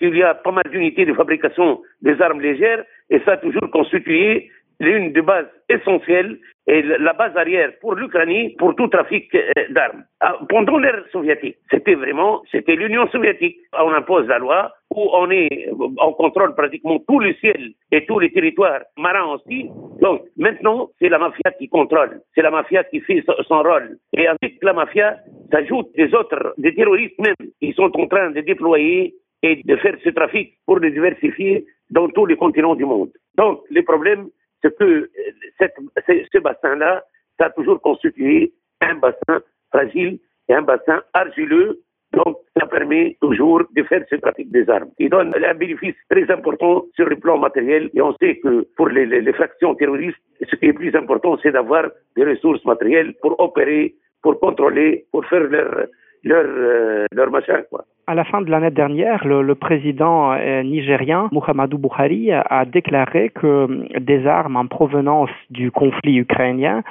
[0.00, 3.70] qu'il y a pas mal d'unités de fabrication des armes légères, et ça a toujours
[3.70, 4.50] constitué
[4.80, 10.04] l'une des bases essentielles et la base arrière pour l'Ukraine pour tout trafic euh, d'armes.
[10.20, 13.56] Ah, pendant l'ère soviétique, c'était vraiment, c'était l'Union soviétique.
[13.72, 18.18] On impose la loi où on est, on contrôle pratiquement tout le ciel et tous
[18.20, 19.68] les territoires marins aussi.
[20.00, 23.96] Donc maintenant, c'est la mafia qui contrôle, c'est la mafia qui fait son rôle.
[24.16, 25.16] Et avec la mafia
[25.50, 29.96] s'ajoutent des autres, des terroristes même, qui sont en train de déployer et de faire
[30.04, 33.10] ce trafic pour le diversifier dans tous les continents du monde.
[33.36, 34.28] Donc, les problèmes
[34.62, 37.04] c'est que euh, ce bassin-là,
[37.38, 41.80] ça a toujours constitué un bassin fragile et un bassin argileux.
[42.12, 44.90] Donc, ça permet toujours de faire ce trafic des armes.
[44.98, 47.90] Il donne un bénéfice très important sur le plan matériel.
[47.94, 51.38] Et on sait que pour les, les, les fractions terroristes, ce qui est plus important,
[51.42, 55.86] c'est d'avoir des ressources matérielles pour opérer, pour contrôler, pour faire leur,
[56.22, 57.84] leur, euh, leur machin, quoi.
[58.08, 63.46] À la fin de l'année dernière, le, président euh, nigérien Muhammadu Buhari a déclaré que
[63.46, 66.82] euh, des armes en provenance du conflit ukrainien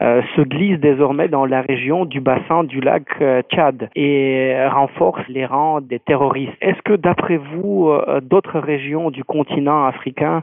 [0.00, 3.02] euh, se glissent désormais dans la région du bassin du lac
[3.50, 6.52] Tchad et renforcent les rangs des terroristes.
[6.60, 7.90] Est-ce que d'après vous,
[8.22, 10.42] d'autres régions du continent africain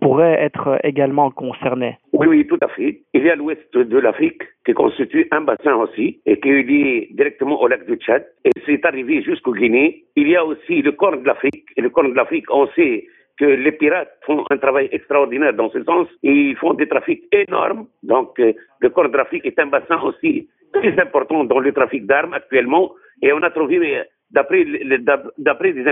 [0.00, 1.98] pourraient être également concernées?
[2.12, 3.00] Oui, oui, tout à fait.
[3.12, 7.08] Il y a l'ouest de l'Afrique qui constitue un bassin aussi et qui est lié
[7.12, 9.52] directement au lac du Tchad et c'est arrivé jusqu'au
[10.16, 11.66] Il y a aussi le corne de l'Afrique.
[11.76, 13.06] Et le corne de l'Afrique, on sait
[13.38, 17.86] que les pirates font un travail extraordinaire dans ce sens ils font des trafics énormes.
[18.02, 22.06] Donc, euh, le corne de l'Afrique est un bassin aussi très important dans le trafic
[22.06, 22.92] d'armes actuellement.
[23.22, 24.64] Et on a trouvé, d'après
[25.38, 25.84] d'après des,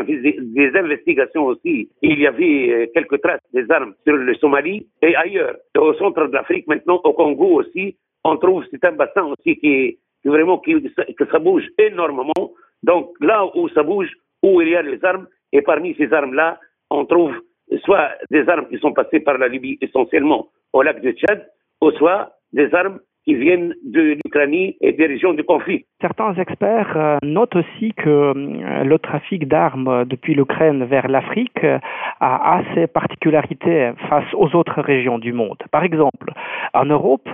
[0.74, 5.56] investigations aussi, il y avait euh, quelques traces des armes sur le Somalie et ailleurs.
[5.76, 9.98] Au centre de l'Afrique, maintenant, au Congo aussi, on trouve c'est un bassin aussi qui
[10.24, 10.74] vraiment qui,
[11.18, 12.52] que ça bouge énormément.
[12.82, 14.10] Donc là où ça bouge,
[14.42, 16.58] où il y a les armes, et parmi ces armes-là,
[16.90, 17.34] on trouve
[17.84, 21.48] soit des armes qui sont passées par la Libye essentiellement au lac de Tchad,
[21.80, 25.86] ou soit des armes qui viennent de l'Ukraine et des régions de conflit.
[26.02, 31.78] Certains experts euh, notent aussi que euh, le trafic d'armes depuis l'Ukraine vers l'Afrique euh,
[32.20, 35.58] a, ses particularités face aux autres régions du monde.
[35.70, 36.32] Par exemple,
[36.74, 37.28] en Europe,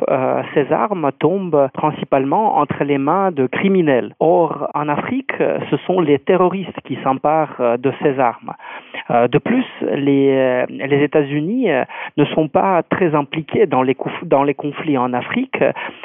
[0.54, 4.14] ces armes tombent principalement entre les mains de criminels.
[4.18, 8.54] Or, en Afrique, ce sont les terroristes qui s'emparent de ces armes.
[9.11, 11.68] De plus, les, États-Unis
[12.16, 15.62] ne sont pas très impliqués dans les, dans les conflits en Afrique,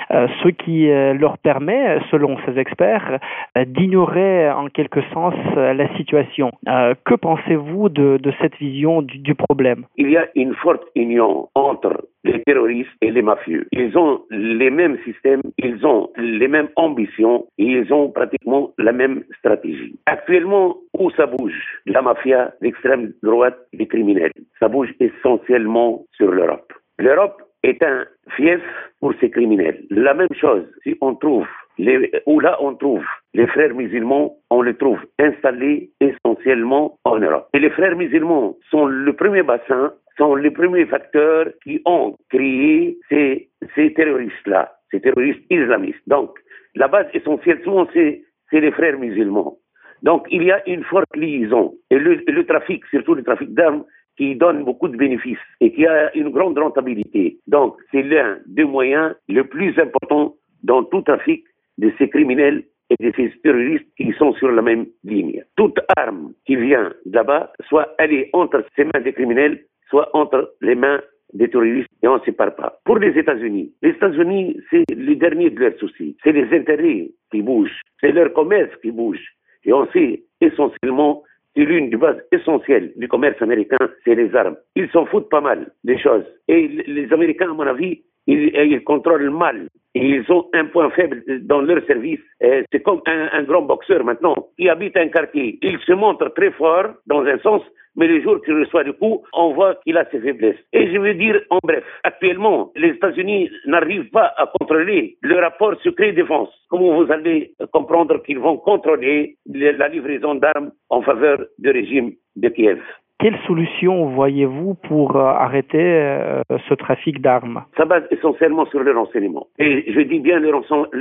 [0.10, 3.20] ce qui leur permet, selon ces experts,
[3.58, 6.52] euh, d'ignorer en quelque sens euh, la situation.
[6.68, 9.86] Euh, que pensez-vous de, cette vision du, problème?
[9.98, 13.68] Il y a une forte union entre les terroristes et les mafieux.
[13.72, 18.92] Ils ont les mêmes systèmes, ils ont les mêmes ambitions et ils ont pratiquement la
[18.92, 19.96] même stratégie.
[20.06, 21.82] Actuellement, où ça bouge?
[21.86, 24.32] La mafia, l'extrême droite, les criminels.
[24.60, 26.72] Ça bouge essentiellement sur l'Europe.
[27.00, 28.62] L'Europe est un fief
[29.00, 29.84] pour ces criminels.
[29.90, 34.62] La même chose, si on trouve les, où là on trouve les frères musulmans, on
[34.62, 37.48] les trouve installés essentiellement en Europe.
[37.54, 42.98] Et les frères musulmans sont le premier bassin, sont les premiers facteurs qui ont créé
[43.10, 46.02] ces, ces terroristes-là, ces terroristes islamistes.
[46.08, 46.38] Donc,
[46.76, 49.58] la base essentielle, souvent, c'est, c'est les frères musulmans.
[50.04, 51.74] Donc, il y a une forte liaison.
[51.90, 53.86] Et le, le trafic, surtout le trafic d'armes,
[54.18, 57.40] qui donne beaucoup de bénéfices et qui a une grande rentabilité.
[57.48, 61.44] Donc, c'est l'un des moyens les plus importants dans tout trafic
[61.78, 65.44] de ces criminels et de ces terroristes qui sont sur la même ligne.
[65.56, 70.54] Toute arme qui vient là-bas, soit elle est entre ses mains des criminels, soit entre
[70.62, 71.02] les mains
[71.34, 72.80] des terroristes et on ne sépare pas.
[72.86, 76.16] Pour les États-Unis, les États-Unis, c'est le dernier de leurs soucis.
[76.24, 79.22] C'est les intérêts qui bougent, c'est leur commerce qui bouge.
[79.66, 81.24] Et on sait essentiellement
[81.56, 84.58] que l'une des bases essentielles du commerce américain, c'est les armes.
[84.76, 86.26] Ils s'en foutent pas mal des choses.
[86.48, 89.68] Et les Américains, à mon avis, ils, contrôlent mal.
[89.96, 92.20] ils ont un point faible dans leur service.
[92.40, 95.60] C'est comme un, grand boxeur maintenant qui habite un quartier.
[95.62, 97.62] Il se montre très fort dans un sens,
[97.96, 100.60] mais le jour qu'il reçoit du coup, on voit qu'il a ses faiblesses.
[100.72, 105.76] Et je veux dire, en bref, actuellement, les États-Unis n'arrivent pas à contrôler le rapport
[105.84, 106.50] secret-défense.
[106.70, 112.50] Comment vous allez comprendre qu'ils vont contrôler la livraison d'armes en faveur du régime de
[112.50, 112.80] Kiev?
[113.24, 117.64] Quelle solution voyez-vous pour euh, arrêter euh, ce trafic d'armes?
[117.78, 119.48] Ça base essentiellement sur le renseignement.
[119.60, 120.52] Et je dis bien le,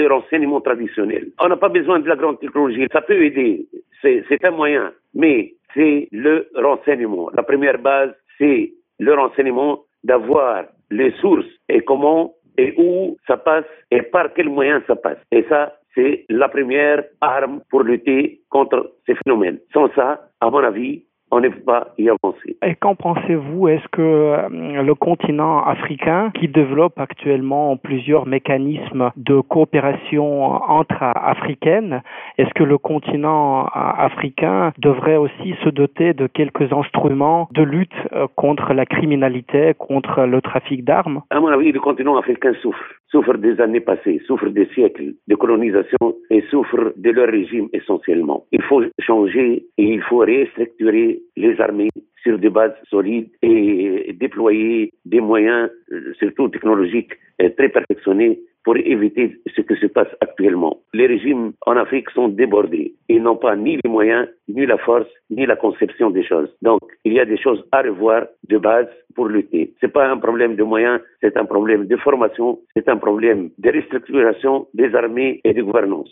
[0.07, 1.31] renseignement traditionnel.
[1.41, 2.87] On n'a pas besoin de la grande technologie.
[2.93, 3.67] Ça peut aider.
[4.03, 4.93] C'est un moyen.
[5.15, 7.29] Mais c'est le renseignement.
[7.35, 13.65] La première base, c'est le renseignement d'avoir les sources et comment et où ça passe
[13.91, 15.19] et par quels moyens ça passe.
[15.33, 19.59] Et ça, c'est la première arme pour lutter contre ces phénomènes.
[19.73, 21.03] Sans ça, à mon avis,
[21.33, 22.57] on ne peut pas y avancer.
[22.63, 23.69] Et qu'en pensez-vous?
[23.69, 32.03] Est-ce que euh, le continent africain, qui développe actuellement plusieurs mécanismes de coopération entre africaines,
[32.37, 38.27] est-ce que le continent africain devrait aussi se doter de quelques instruments de lutte euh,
[38.37, 41.23] contre la criminalité, contre le trafic d'armes?
[41.31, 45.35] À mon avis, le continent africain souffre souffre des années passées, souffre des siècles de
[45.37, 48.47] colonisation et souffre de leur régime essentiellement.
[48.51, 51.91] Il faut changer et il faut restructurer les armées
[52.23, 58.77] sur des bases solides et déployer des moyens, euh, surtout technologiques, euh, très perfectionnés pour
[58.77, 60.79] éviter ce qui se passe actuellement.
[60.95, 62.95] Les régimes en Afrique sont débordés.
[63.09, 66.49] Ils n'ont pas ni les moyens, ni la force, ni la conception des choses.
[66.63, 69.75] Donc, il y a des choses à revoir de base pour lutter.
[69.81, 73.71] C'est pas un problème de moyens, c'est un problème de formation, c'est un problème de
[73.71, 76.11] restructuration des armées et de gouvernance.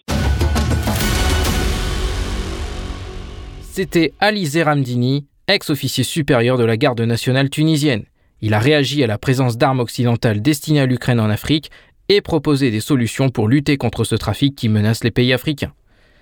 [3.60, 8.04] C'était Ali Zeramdini, ex-officier supérieur de la garde nationale tunisienne.
[8.42, 11.70] Il a réagi à la présence d'armes occidentales destinées à l'Ukraine en Afrique
[12.10, 15.72] et proposer des solutions pour lutter contre ce trafic qui menace les pays africains.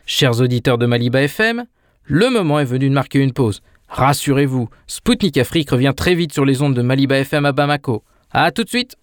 [0.05, 1.65] Chers auditeurs de Maliba FM,
[2.05, 3.63] le moment est venu de marquer une pause.
[3.89, 8.05] Rassurez-vous, Spoutnik Afrique revient très vite sur les ondes de Maliba FM à Bamako.
[8.33, 8.97] A tout de suite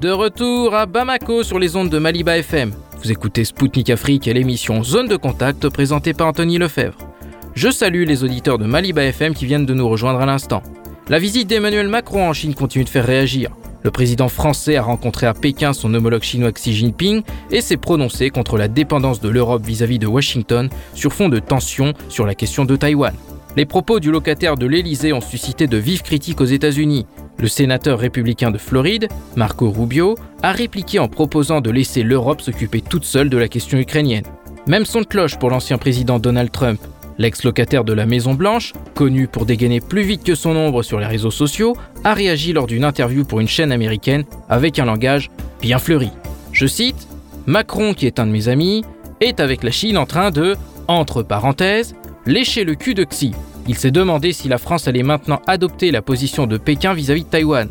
[0.00, 2.72] De retour à Bamako sur les ondes de Maliba FM.
[3.02, 7.09] Vous écoutez Spoutnik Afrique et l'émission Zone de contact présentée par Anthony Lefebvre.
[7.54, 10.62] Je salue les auditeurs de Maliba FM qui viennent de nous rejoindre à l'instant.
[11.08, 13.50] La visite d'Emmanuel Macron en Chine continue de faire réagir.
[13.82, 18.30] Le président français a rencontré à Pékin son homologue chinois Xi Jinping et s'est prononcé
[18.30, 22.64] contre la dépendance de l'Europe vis-à-vis de Washington sur fond de tensions sur la question
[22.64, 23.14] de Taïwan.
[23.56, 27.06] Les propos du locataire de l'Élysée ont suscité de vives critiques aux États-Unis.
[27.38, 32.80] Le sénateur républicain de Floride, Marco Rubio, a répliqué en proposant de laisser l'Europe s'occuper
[32.80, 34.24] toute seule de la question ukrainienne.
[34.68, 36.80] Même son de cloche pour l'ancien président Donald Trump.
[37.20, 41.04] L'ex-locataire de la Maison Blanche, connu pour dégainer plus vite que son ombre sur les
[41.04, 45.30] réseaux sociaux, a réagi lors d'une interview pour une chaîne américaine avec un langage
[45.60, 46.08] bien fleuri.
[46.52, 47.08] Je cite
[47.44, 48.86] Macron, qui est un de mes amis,
[49.20, 50.56] est avec la Chine en train de,
[50.88, 53.32] entre parenthèses, lécher le cul de Xi.
[53.68, 57.26] Il s'est demandé si la France allait maintenant adopter la position de Pékin vis-à-vis -vis
[57.26, 57.68] de Taïwan.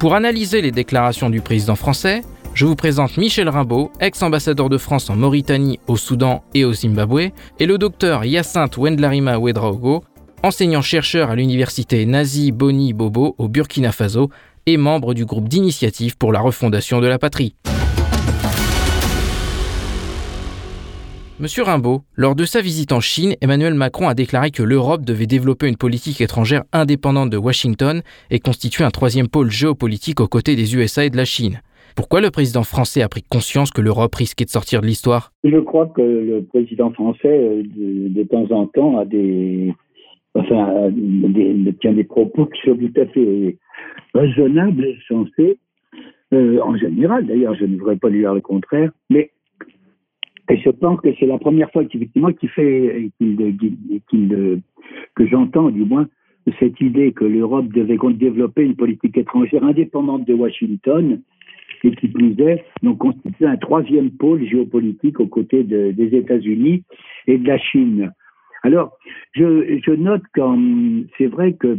[0.00, 2.22] Pour analyser les déclarations du président français,
[2.54, 7.30] je vous présente Michel Rimbaud, ex-ambassadeur de France en Mauritanie, au Soudan et au Zimbabwe,
[7.58, 10.04] et le docteur Hyacinthe Wendlarima Wedraogo,
[10.42, 14.30] enseignant-chercheur à l'université Nazi Boni Bobo au Burkina Faso
[14.66, 17.54] et membre du groupe d'initiative pour la refondation de la patrie.
[21.40, 25.26] Monsieur Rimbaud, lors de sa visite en Chine, Emmanuel Macron a déclaré que l'Europe devait
[25.26, 30.54] développer une politique étrangère indépendante de Washington et constituer un troisième pôle géopolitique aux côtés
[30.54, 31.60] des USA et de la Chine.
[31.96, 35.32] Pourquoi le président français a pris conscience que l'Europe risquait de sortir de l'histoire?
[35.44, 39.72] Je crois que le président français, euh, de, temps en temps, a des,
[40.34, 40.90] enfin,
[41.80, 43.58] tient des propos qui sont tout à fait
[44.14, 45.58] raisonnables et sensés.
[46.32, 49.30] Euh, en général, d'ailleurs, je ne voudrais pas dire le contraire, mais
[50.48, 53.10] je pense que c'est la première fois qu'effectivement qu'il fait,
[55.14, 56.06] que j'entends du moins
[56.58, 61.20] cette idée que l'Europe devait développer une politique étrangère indépendante de Washington
[61.84, 66.84] et qui plus est, donc constituer un troisième pôle géopolitique aux côtés des États-Unis
[67.26, 68.12] et de la Chine.
[68.62, 68.96] Alors,
[69.32, 70.58] je, je note qu'en
[71.18, 71.78] c'est vrai que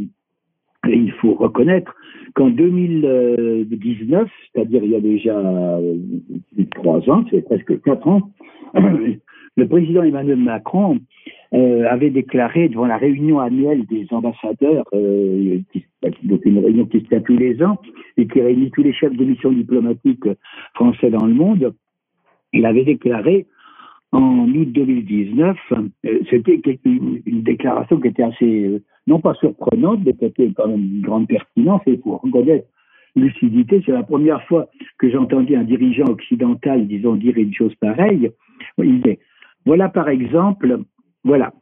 [0.89, 1.95] il faut reconnaître
[2.35, 5.79] qu'en 2019, c'est-à-dire il y a déjà
[6.75, 8.31] trois ans, c'est presque quatre ans,
[9.55, 10.99] le président Emmanuel Macron
[11.53, 15.59] euh, avait déclaré devant la réunion annuelle des ambassadeurs, euh,
[16.23, 17.79] donc une réunion qui se tient tous les ans
[18.17, 20.23] et qui réunit tous les chefs de mission diplomatique
[20.73, 21.73] français dans le monde,
[22.53, 23.45] il avait déclaré
[24.11, 30.25] en août 2019, euh, c'était une, déclaration qui était assez, non pas surprenante, mais qui
[30.25, 32.67] était quand même une grande pertinence, et pour reconnaître
[33.15, 38.31] lucidité, c'est la première fois que j'entendais un dirigeant occidental, disons, dire une chose pareille.
[38.77, 39.19] Il disait,
[39.65, 40.79] voilà par exemple,
[41.23, 41.53] voilà,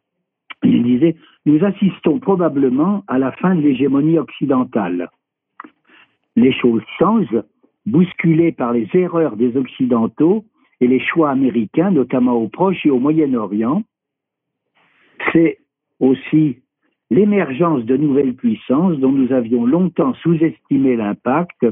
[0.64, 5.10] il disait, nous assistons probablement à la fin de l'hégémonie occidentale.
[6.36, 7.42] Les choses changent,
[7.86, 10.46] bousculées par les erreurs des Occidentaux
[10.80, 13.84] et les choix américains, notamment au Proche et au Moyen-Orient.
[15.32, 15.60] C'est
[16.00, 16.58] aussi
[17.10, 21.66] l'émergence de nouvelles puissances dont nous avions longtemps sous-estimé l'impact,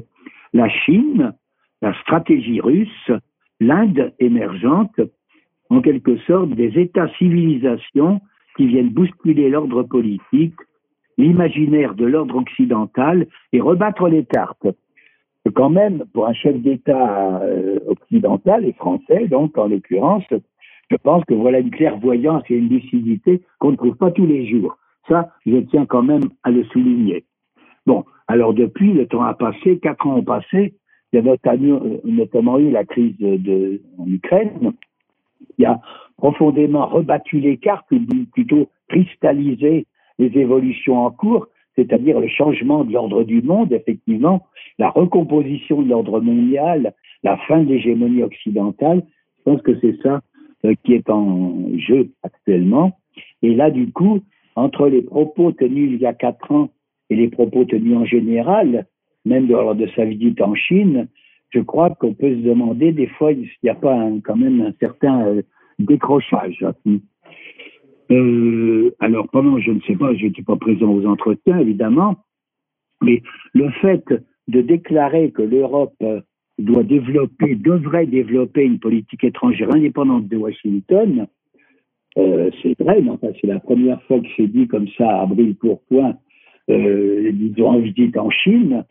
[0.54, 1.34] la Chine,
[1.82, 3.12] la stratégie russe,
[3.60, 4.99] l'Inde émergente,
[5.69, 8.21] en quelque sorte des États-civilisations
[8.58, 10.55] qui viennent bousculer l'ordre politique,
[11.17, 14.67] l'imaginaire de l'ordre occidental et rebattre les cartes.
[15.55, 20.23] Quand même, pour un chef d'État euh, occidental et français, donc en l'occurrence,
[20.89, 24.47] je pense que voilà une clairvoyance et une lucidité qu'on ne trouve pas tous les
[24.47, 24.77] jours.
[25.08, 27.25] Ça, je tiens quand même à le souligner.
[27.86, 30.75] Bon, alors depuis, le temps a passé, quatre ans ont passé,
[31.12, 34.73] il y a notamment, notamment eu la crise de, en Ukraine,
[35.56, 35.80] qui a
[36.17, 37.99] profondément rebattu les cartes, ou
[38.34, 39.86] plutôt cristallisé
[40.17, 44.47] les évolutions en cours, c'est-à-dire le changement de l'ordre du monde, effectivement,
[44.78, 49.04] la recomposition de l'ordre mondial, la fin de l'hégémonie occidentale.
[49.38, 50.21] Je pense que c'est ça
[50.65, 52.97] euh, qui est en jeu actuellement.
[53.41, 54.19] Et là, du coup,
[54.56, 56.69] entre les propos tenus il y a quatre ans
[57.10, 58.86] et les propos tenus en général,
[59.25, 61.08] même lors de sa visite en Chine,
[61.49, 64.73] je crois qu'on peut se demander des fois s'il n'y a pas quand même un
[64.79, 65.41] certain euh,
[65.79, 66.65] décrochage.
[68.12, 72.17] Euh, alors pendant, je ne sais pas, je n'étais pas présent aux entretiens évidemment,
[73.01, 73.21] mais
[73.53, 74.03] le fait
[74.47, 76.21] de déclarer que l'Europe euh,
[76.57, 81.27] doit développer, devrait développer une politique étrangère indépendante de Washington,
[82.15, 85.53] c'est vrai, mais enfin, c'est la première fois que c'est dit comme ça à brille
[85.53, 86.15] pourpoint,
[86.69, 88.83] euh, disons visite en Chine.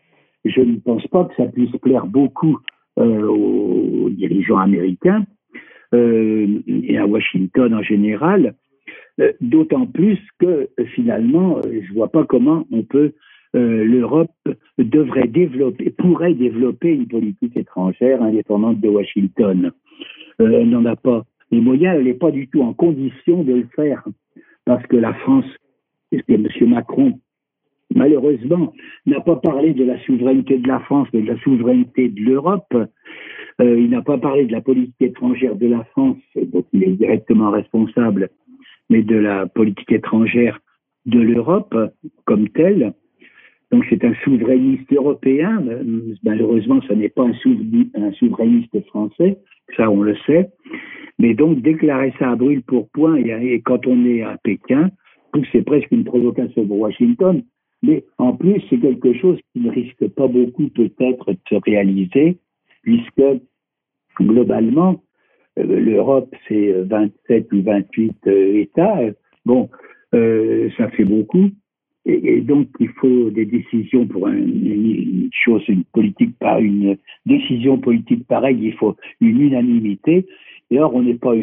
[0.45, 2.59] Je ne pense pas que ça puisse plaire beaucoup
[2.99, 5.25] euh, aux dirigeants américains
[5.93, 8.55] euh, et à Washington en général,
[9.19, 13.13] euh, d'autant plus que finalement, je ne vois pas comment on peut
[13.55, 14.29] l'Europe
[14.77, 19.71] devrait développer, pourrait développer une politique étrangère indépendante de Washington.
[20.37, 23.67] elle n'en a pas les moyens, elle n'est pas du tout en condition de le
[23.75, 24.03] faire,
[24.65, 25.45] parce que la France,
[26.11, 26.47] et M.
[26.67, 27.19] Macron,
[27.95, 28.73] malheureusement,
[29.05, 32.73] n'a pas parlé de la souveraineté de la France, mais de la souveraineté de l'Europe.
[33.61, 36.93] Euh, il n'a pas parlé de la politique étrangère de la France, dont il est
[36.93, 38.29] directement responsable,
[38.89, 40.59] mais de la politique étrangère
[41.05, 41.75] de l'Europe
[42.25, 42.93] comme telle.
[43.71, 45.63] Donc c'est un souverainiste européen.
[46.23, 49.37] Malheureusement, ce n'est pas un, souverainiste français,
[49.77, 50.49] ça on le sait.
[51.19, 54.89] Mais donc déclarer ça à brûle pour point et, quand on est à Pékin,
[55.51, 57.43] c'est presque une provocation pour Washington.
[57.81, 62.37] Mais en plus, c'est quelque chose qui ne risque pas beaucoup peut-être de se réaliser,
[62.81, 63.23] puisque
[64.19, 65.01] globalement,
[65.57, 68.99] euh, l'Europe, c'est 27 ou 28 euh, États.
[69.45, 69.69] Bon,
[70.13, 71.49] euh, ça fait beaucoup.
[72.05, 78.25] Et, donc, il faut des décisions pour une, chose, une politique, pas une décision politique
[78.25, 80.25] pareille, il faut une unanimité.
[80.71, 81.33] Et or, on n'est pas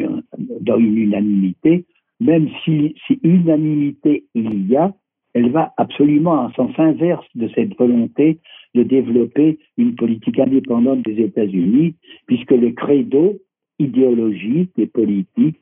[0.61, 1.85] dans une unanimité.
[2.19, 4.93] Même si, si unanimité il y a,
[5.37, 8.39] elle va absolument en sens inverse de cette volonté
[8.73, 11.93] de développer une politique indépendante des États-Unis,
[12.25, 13.37] puisque le credo
[13.77, 15.61] idéologique et politique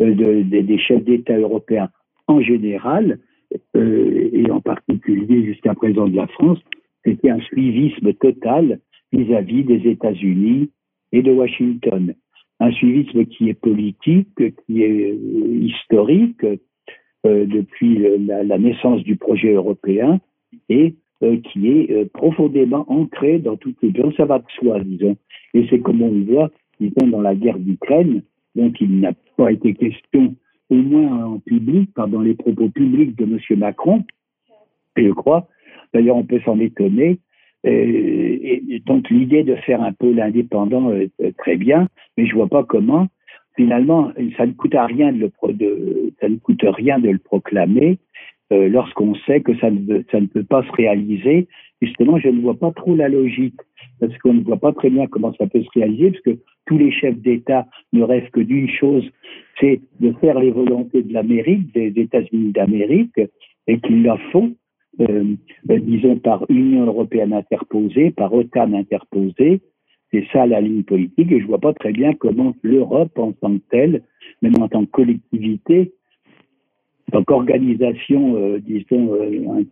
[0.00, 1.88] euh, des chefs d'État européens
[2.26, 3.20] en général,
[3.76, 6.58] euh, et en particulier jusqu'à présent de la France,
[7.04, 8.80] c'était un suivisme total
[9.12, 10.70] vis-à-vis des États-Unis
[11.12, 12.14] et de Washington.
[12.58, 14.34] Un suivisme qui est politique,
[14.66, 16.44] qui est euh, historique
[17.24, 20.20] depuis la, naissance du projet européen
[20.68, 24.12] et qui est profondément ancré dans toutes les gens.
[24.16, 25.16] Ça va de soi, disons.
[25.54, 26.50] Et c'est comme on le voit,
[26.80, 28.22] disons, dans la guerre d'Ukraine,
[28.56, 30.34] dont il n'a pas été question
[30.70, 33.58] au moins en public, dans les propos publics de M.
[33.58, 34.04] Macron,
[34.96, 35.48] et je crois,
[35.92, 37.18] d'ailleurs on peut s'en étonner,
[38.86, 43.08] donc l'idée de faire un pôle indépendant est très bien, mais je vois pas comment.
[43.56, 47.98] Finalement, ça ne coûte rien de le, de, ça ne coûte rien de le proclamer
[48.52, 51.48] euh, lorsqu'on sait que ça ne, ça ne peut pas se réaliser.
[51.80, 53.60] Justement, je ne vois pas trop la logique
[54.00, 56.76] parce qu'on ne voit pas très bien comment ça peut se réaliser, parce que tous
[56.76, 59.08] les chefs d'État ne rêvent que d'une chose,
[59.60, 63.20] c'est de faire les volontés de l'Amérique, des États-Unis d'Amérique,
[63.68, 64.54] et qu'ils la font,
[65.00, 65.24] euh,
[65.70, 69.60] euh, disons, par Union européenne interposée, par OTAN interposée.
[70.12, 73.54] C'est ça la ligne politique, et je vois pas très bien comment l'Europe en tant
[73.54, 74.02] que telle,
[74.42, 75.92] même en tant que collectivité,
[77.08, 79.64] en tant qu'organisation, euh, disons,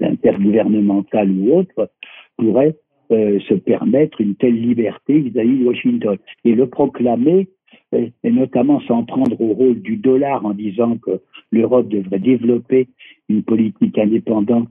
[0.00, 1.90] intergouvernementale ou autre,
[2.36, 2.76] pourrait
[3.12, 6.16] euh, se permettre une telle liberté vis-à-vis de Washington.
[6.44, 7.48] Et le proclamer,
[7.92, 11.20] et, notamment s'en prendre au rôle du dollar en disant que
[11.52, 12.88] l'Europe devrait développer
[13.28, 14.68] une politique indépendante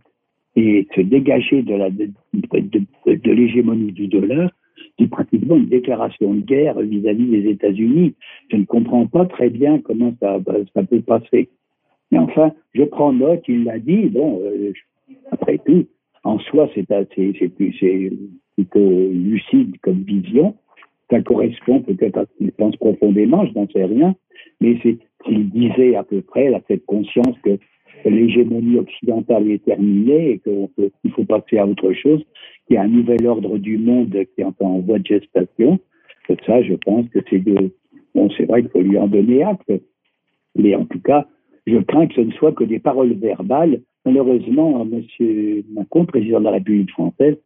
[0.56, 4.52] et se dégager de, de, l'hégémonie du dollar,
[4.98, 8.16] c'est pratiquement une déclaration de guerre vis-à-vis des États-Unis.
[8.52, 10.40] Je ne comprends pas très bien comment ça,
[10.74, 11.50] ça peut passer.
[12.12, 14.72] Mais enfin, je prends note, il l'a dit, bon, euh,
[15.32, 15.88] après tout,
[16.24, 16.86] en soi, c'est
[18.56, 20.56] plutôt lucide comme vision.
[21.10, 24.16] Ça correspond peut-être à ce qu'il pense profondément, je n'en sais rien,
[24.60, 27.60] mais c'est qu'il disait à peu près, à cette conscience que
[28.10, 32.24] l'hégémonie occidentale est terminée et qu'il faut passer à autre chose,
[32.68, 35.80] qu'il y a un nouvel ordre du monde qui est en voie de gestation.
[36.46, 37.72] Ça, je pense que c'est de...
[38.14, 39.72] Bon, c'est vrai qu'il faut lui en donner acte,
[40.56, 41.28] mais en tout cas,
[41.68, 45.64] je crains que ce ne soit que des paroles verbales Malheureusement, M.
[45.74, 47.38] Macron, président de la République française,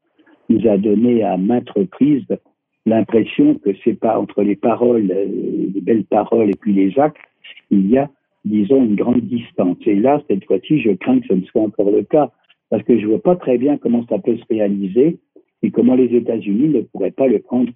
[0.49, 2.27] nous a donné à maintes reprises
[2.85, 5.25] l'impression que c'est pas entre les paroles, euh,
[5.73, 7.17] les belles paroles et puis les actes,
[7.71, 8.09] il y a,
[8.45, 9.77] disons, une grande distance.
[9.85, 12.31] Et là, cette fois-ci, je crains que ce ne soit encore le cas,
[12.69, 15.19] parce que je vois pas très bien comment ça peut se réaliser
[15.61, 17.71] et comment les États-Unis ne pourraient pas le prendre,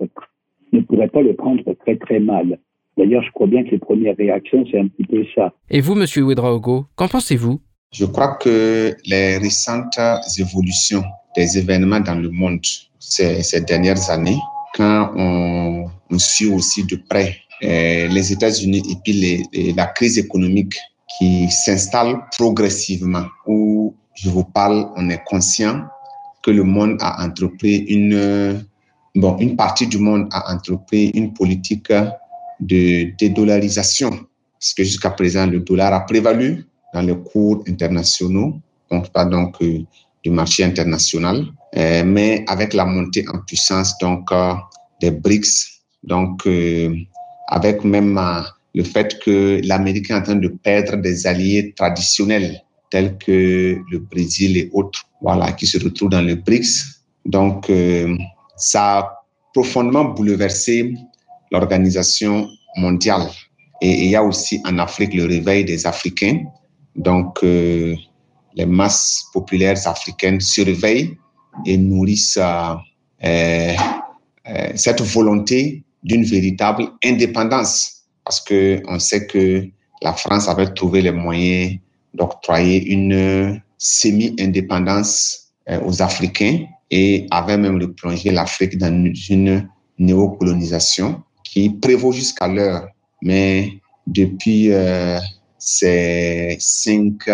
[0.72, 2.60] ne pourraient pas le prendre très très mal.
[2.98, 5.54] D'ailleurs, je crois bien que les premières réactions, c'est un petit peu ça.
[5.70, 7.60] Et vous, Monsieur Ouedraogo, qu'en pensez-vous?
[7.92, 10.00] Je crois que les récentes
[10.40, 11.04] évolutions
[11.36, 12.60] des événements dans le monde
[13.00, 14.38] ces, ces dernières années,
[14.76, 20.76] quand on, on, suit aussi de près les États-Unis et puis la crise économique
[21.18, 25.84] qui s'installe progressivement, où je vous parle, on est conscient
[26.42, 28.66] que le monde a entrepris une,
[29.16, 31.92] bon, une partie du monde a entrepris une politique
[32.60, 34.12] de dédollarisation,
[34.60, 38.56] parce que jusqu'à présent, le dollar a prévalu dans les cours internationaux,
[38.92, 39.80] donc pas donc euh,
[40.24, 41.46] du marché international,
[41.76, 44.54] euh, mais avec la montée en puissance donc euh,
[45.02, 46.48] des BRICS, donc
[47.48, 48.20] avec même
[48.76, 54.00] le fait que l'Amérique est en train de perdre des alliés traditionnels tels que le
[54.00, 57.02] Brésil et autres, voilà, qui se retrouvent dans le BRICS.
[57.26, 57.72] Donc,
[58.56, 60.94] ça a profondément bouleversé
[61.52, 63.28] l'organisation mondiale.
[63.82, 66.46] Et il y a aussi en Afrique le réveil des Africains
[66.96, 67.96] donc, euh,
[68.56, 71.18] les masses populaires africaines surveillent
[71.66, 72.76] et nourrissent euh,
[73.26, 79.66] euh, cette volonté d'une véritable indépendance, parce que on sait que
[80.02, 81.78] la France avait trouvé les moyens
[82.14, 85.54] d'octroyer une semi-indépendance
[85.86, 92.88] aux Africains et avait même plongé l'Afrique dans une néocolonisation qui prévaut jusqu'à l'heure.
[93.22, 94.72] Mais depuis
[95.58, 97.30] ces cinq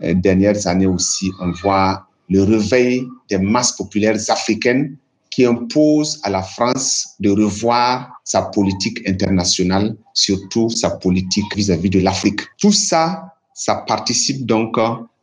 [0.00, 4.96] dernières années aussi, on voit le réveil des masses populaires africaines
[5.32, 12.00] qui imposent à la France de revoir sa politique internationale, surtout sa politique vis-à-vis de
[12.00, 12.42] l'Afrique.
[12.58, 14.76] Tout ça, ça participe donc,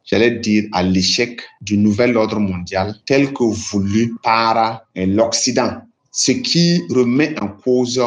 [0.04, 5.78] j'allais dire, à l'échec du nouvel ordre mondial tel que voulu par l'Occident,
[6.12, 8.02] ce qui remet en cause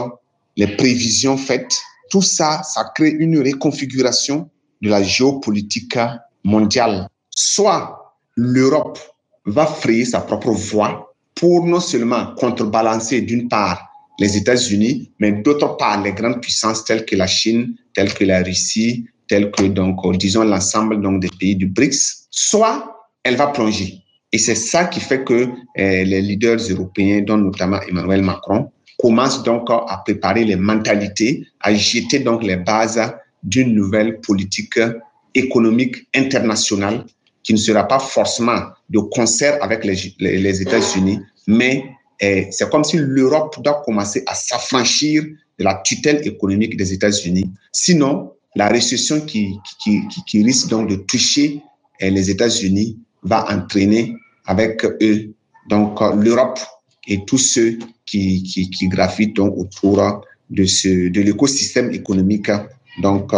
[0.56, 1.80] les prévisions faites.
[2.10, 4.50] Tout ça, ça crée une réconfiguration
[4.82, 5.98] de la géopolitique
[6.42, 7.08] mondiale.
[7.30, 8.98] Soit l'Europe
[9.46, 15.76] va frayer sa propre voie pour non seulement contrebalancer d'une part les États-Unis, mais d'autre
[15.76, 19.98] part les grandes puissances telles que la Chine, telles que la Russie, telles que donc
[20.16, 24.02] disons l'ensemble donc des pays du BRICS, soit elle va plonger.
[24.32, 29.42] Et c'est ça qui fait que eh, les leaders européens, dont notamment Emmanuel Macron, commencent
[29.42, 33.00] donc à préparer les mentalités, à jeter donc les bases
[33.42, 34.78] d'une nouvelle politique
[35.34, 37.04] économique internationale
[37.42, 38.60] qui ne sera pas forcément
[38.92, 41.84] de concert avec les, États-Unis, mais
[42.20, 45.22] eh, c'est comme si l'Europe doit commencer à s'affranchir
[45.58, 47.50] de la tutelle économique des États-Unis.
[47.72, 51.62] Sinon, la récession qui, qui, qui, risque donc de toucher
[52.00, 54.14] eh, les États-Unis va entraîner
[54.44, 55.32] avec eux
[55.68, 56.58] donc l'Europe
[57.08, 59.96] et tous ceux qui, qui, qui gravitent donc autour
[60.50, 62.50] de, de l'écosystème économique
[63.00, 63.32] donc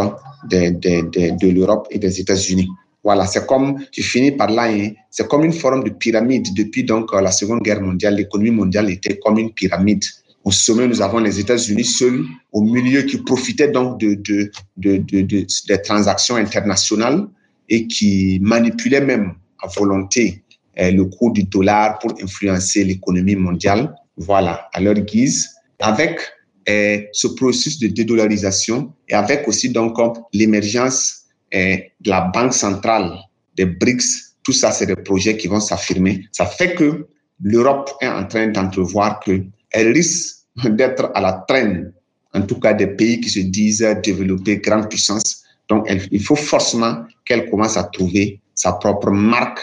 [0.51, 2.69] de, de l'Europe et des États-Unis.
[3.05, 6.47] Voilà, c'est comme, tu finis par là, hein, c'est comme une forme de pyramide.
[6.55, 10.03] Depuis donc la Seconde Guerre mondiale, l'économie mondiale était comme une pyramide.
[10.43, 14.97] Au sommet, nous avons les États-Unis seuls, au milieu qui profitaient donc de, de, de,
[14.97, 15.21] de,
[15.69, 17.27] des transactions internationales
[17.69, 20.43] et qui manipulaient même à volonté
[20.77, 23.95] eh, le cours du dollar pour influencer l'économie mondiale.
[24.17, 26.21] Voilà, à leur guise, avec
[26.67, 29.97] eh, ce processus de dédollarisation et avec aussi donc
[30.33, 31.24] l'émergence
[31.55, 33.17] et de la Banque centrale,
[33.57, 36.27] des BRICS, tout ça, c'est des projets qui vont s'affirmer.
[36.33, 37.07] Ça fait que
[37.41, 41.93] l'Europe est en train d'entrevoir qu'elle risque d'être à la traîne,
[42.35, 45.45] en tout cas des pays qui se disent développer grande puissance.
[45.69, 49.61] Donc, il faut forcément qu'elle commence à trouver sa propre marque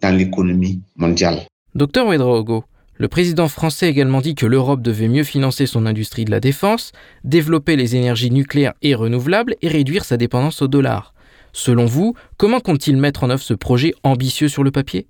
[0.00, 1.42] dans l'économie mondiale.
[1.74, 2.64] Docteur Ouedraogo,
[2.96, 6.40] le président français a également dit que l'Europe devait mieux financer son industrie de la
[6.40, 6.92] défense,
[7.22, 11.13] développer les énergies nucléaires et renouvelables et réduire sa dépendance au dollar.
[11.56, 15.06] Selon vous, comment compte-t-il mettre en œuvre ce projet ambitieux sur le papier?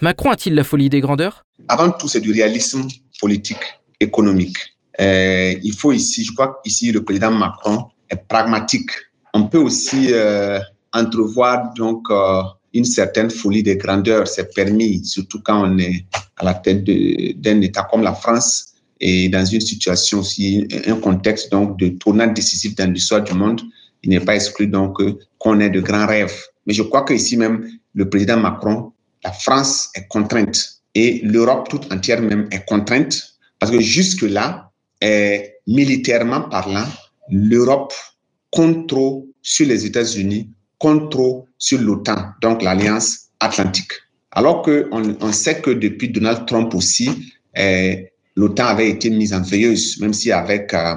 [0.00, 1.44] Macron a-t-il la folie des grandeurs?
[1.66, 2.86] Avant tout, c'est du réalisme
[3.20, 3.58] politique,
[3.98, 4.56] économique.
[5.00, 8.90] Euh, il faut ici, je crois qu'ici, le président Macron est pragmatique.
[9.34, 10.60] On peut aussi euh,
[10.92, 14.28] entrevoir donc euh, une certaine folie des grandeurs.
[14.28, 19.28] C'est permis, surtout quand on est à la tête d'un État comme la France et
[19.28, 23.60] dans une situation aussi, un contexte donc de tournant décisif dans l'histoire du monde
[24.02, 24.98] il n'est pas exclu donc
[25.38, 26.36] qu'on ait de grands rêves.
[26.66, 28.92] Mais je crois qu'ici même, le président Macron,
[29.24, 34.70] la France est contrainte et l'Europe toute entière même est contrainte parce que jusque-là,
[35.66, 36.86] militairement parlant,
[37.30, 37.92] l'Europe
[38.50, 43.92] compte trop sur les États-Unis, compte trop sur l'OTAN, donc l'Alliance Atlantique.
[44.32, 47.34] Alors qu'on on sait que depuis Donald Trump aussi,
[48.36, 50.94] l'OTAN avait été mise en veilleuse, même si avec euh,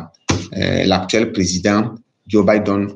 [0.56, 1.95] euh, l'actuel président
[2.34, 2.88] Joe Biden,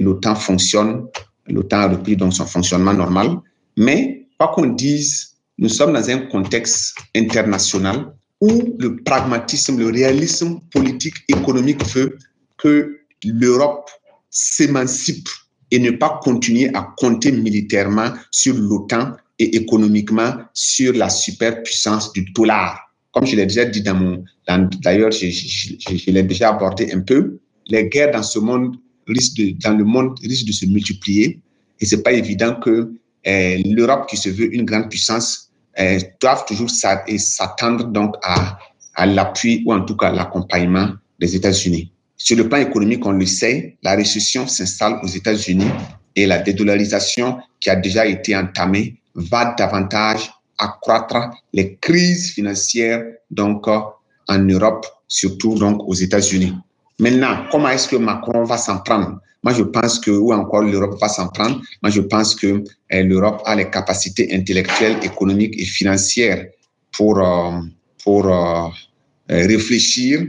[0.00, 1.06] l'OTAN fonctionne,
[1.48, 3.38] l'OTAN a repris donc son fonctionnement normal.
[3.76, 10.60] Mais, quoi qu'on dise, nous sommes dans un contexte international où le pragmatisme, le réalisme
[10.70, 12.16] politique, économique veut
[12.58, 13.90] que l'Europe
[14.30, 15.28] s'émancipe
[15.72, 22.24] et ne pas continuer à compter militairement sur l'OTAN et économiquement sur la superpuissance du
[22.32, 22.78] dollar.
[23.10, 24.24] Comme je l'ai déjà dit dans mon,
[24.80, 29.36] d'ailleurs, je, je, je l'ai déjà abordé un peu, les guerres dans ce monde risquent
[29.36, 31.40] de, le monde risquent de se multiplier
[31.80, 32.92] et c'est pas évident que
[33.24, 38.58] eh, l'Europe qui se veut une grande puissance eh, doive toujours s'attendre donc à,
[38.94, 41.92] à l'appui ou en tout cas l'accompagnement des États-Unis.
[42.16, 45.68] Sur le plan économique, on le sait, la récession s'installe aux États-Unis
[46.14, 51.16] et la dédollarisation qui a déjà été entamée va davantage accroître
[51.52, 56.54] les crises financières donc en Europe, surtout donc aux États-Unis.
[56.98, 59.20] Maintenant, comment est-ce que Macron va s'en prendre?
[59.42, 63.02] Moi, je pense que, ou encore l'Europe va s'en prendre, moi, je pense que eh,
[63.02, 66.46] l'Europe a les capacités intellectuelles, économiques et financières
[66.92, 67.60] pour, euh,
[68.02, 68.68] pour euh,
[69.28, 70.26] eh, réfléchir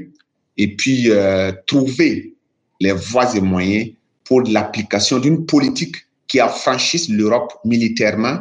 [0.58, 2.36] et puis euh, trouver
[2.80, 3.90] les voies et moyens
[4.26, 5.96] pour l'application d'une politique
[6.28, 8.40] qui affranchisse l'Europe militairement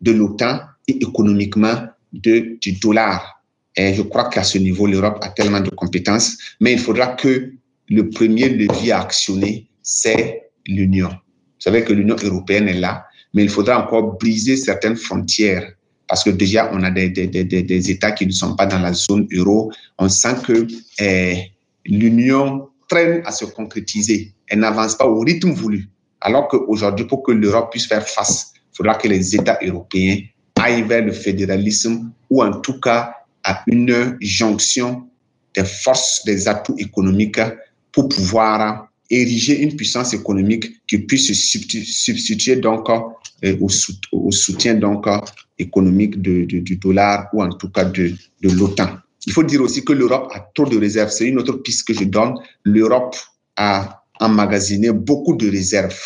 [0.00, 3.42] de l'OTAN et économiquement de, du dollar.
[3.76, 7.52] Et je crois qu'à ce niveau, l'Europe a tellement de compétences, mais il faudra que
[7.88, 11.08] le premier levier à actionner, c'est l'Union.
[11.08, 15.72] Vous savez que l'Union européenne est là, mais il faudra encore briser certaines frontières
[16.08, 18.78] parce que déjà, on a des, des, des, des, États qui ne sont pas dans
[18.78, 19.70] la zone euro.
[19.98, 20.66] On sent que
[20.98, 21.52] eh,
[21.84, 24.32] l'Union traîne à se concrétiser.
[24.48, 25.90] Elle n'avance pas au rythme voulu.
[26.22, 30.20] Alors qu'aujourd'hui, pour que l'Europe puisse faire face, il faudra que les États européens
[30.58, 33.12] aillent vers le fédéralisme ou en tout cas
[33.44, 35.06] à une jonction
[35.54, 37.40] des forces, des atouts économiques
[37.98, 45.06] pour pouvoir ériger une puissance économique qui puisse se substituer donc euh, au, soutien donc
[45.58, 48.98] économique du dollar ou en tout cas de, de l'OTAN.
[49.26, 51.10] Il faut dire aussi que l'Europe a trop de réserves.
[51.10, 52.34] C'est une autre piste que je donne.
[52.62, 53.16] L'Europe
[53.56, 56.00] a emmagasiné beaucoup de réserves,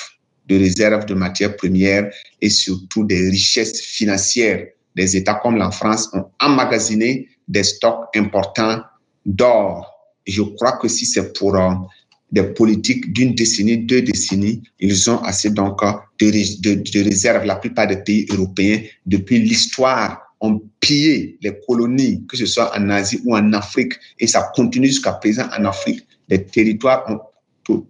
[0.48, 4.66] de réserves de matières premières et surtout des richesses financières.
[4.96, 8.80] Des États comme la France ont emmagasiné des stocks importants
[9.26, 10.01] d'or.
[10.26, 11.70] Je crois que si c'est pour euh,
[12.30, 15.80] des politiques d'une décennie, deux décennies, ils ont assez donc
[16.18, 17.44] de, de, de réserves.
[17.44, 22.90] La plupart des pays européens, depuis l'histoire, ont pillé les colonies, que ce soit en
[22.90, 26.06] Asie ou en Afrique, et ça continue jusqu'à présent en Afrique.
[26.28, 27.04] Les territoires
[27.68, 27.84] ont,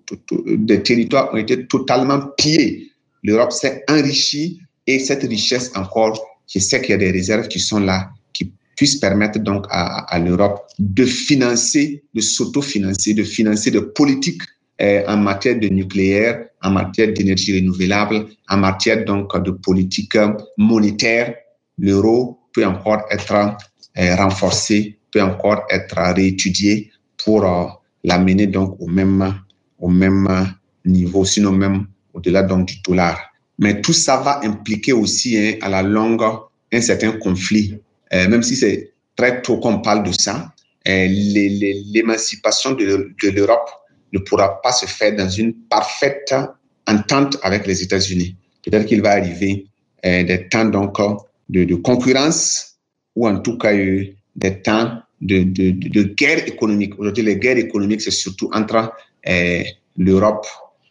[0.58, 2.90] des territoires ont été totalement pillés.
[3.22, 6.20] L'Europe s'est enrichie et cette richesse encore,
[6.52, 8.10] je sais qu'il y a des réserves qui sont là,
[8.76, 14.42] puisse permettre donc à, l'Europe de financer, de s'autofinancer, de financer des politiques
[14.80, 20.16] euh, en matière de nucléaire, en matière d'énergie renouvelable, en matière donc de politique
[20.56, 21.34] monétaire.
[21.78, 23.56] L'euro peut encore être
[23.98, 26.90] euh, renforcé, peut encore être réétudié
[27.24, 27.66] pour euh,
[28.04, 29.34] l'amener donc au même,
[29.78, 30.54] au même
[30.84, 33.18] niveau, sinon même au-delà donc du dollar.
[33.58, 36.24] Mais tout ça va impliquer aussi hein, à la longue
[36.72, 37.78] un certain conflit
[38.14, 40.52] euh, même si c'est très tôt qu'on parle de ça,
[40.88, 43.70] euh, l'émancipation de, l'Europe
[44.12, 46.34] ne pourra pas se faire dans une parfaite
[46.86, 48.36] entente avec les États-Unis.
[48.64, 49.66] Peut-être qu'il va arriver
[50.04, 50.98] euh, des temps donc
[51.48, 52.76] de, concurrence
[53.14, 56.98] ou en tout cas des temps de, guerre économique.
[56.98, 58.92] Aujourd'hui, les guerres économiques, c'est surtout entre
[59.96, 60.46] l'Europe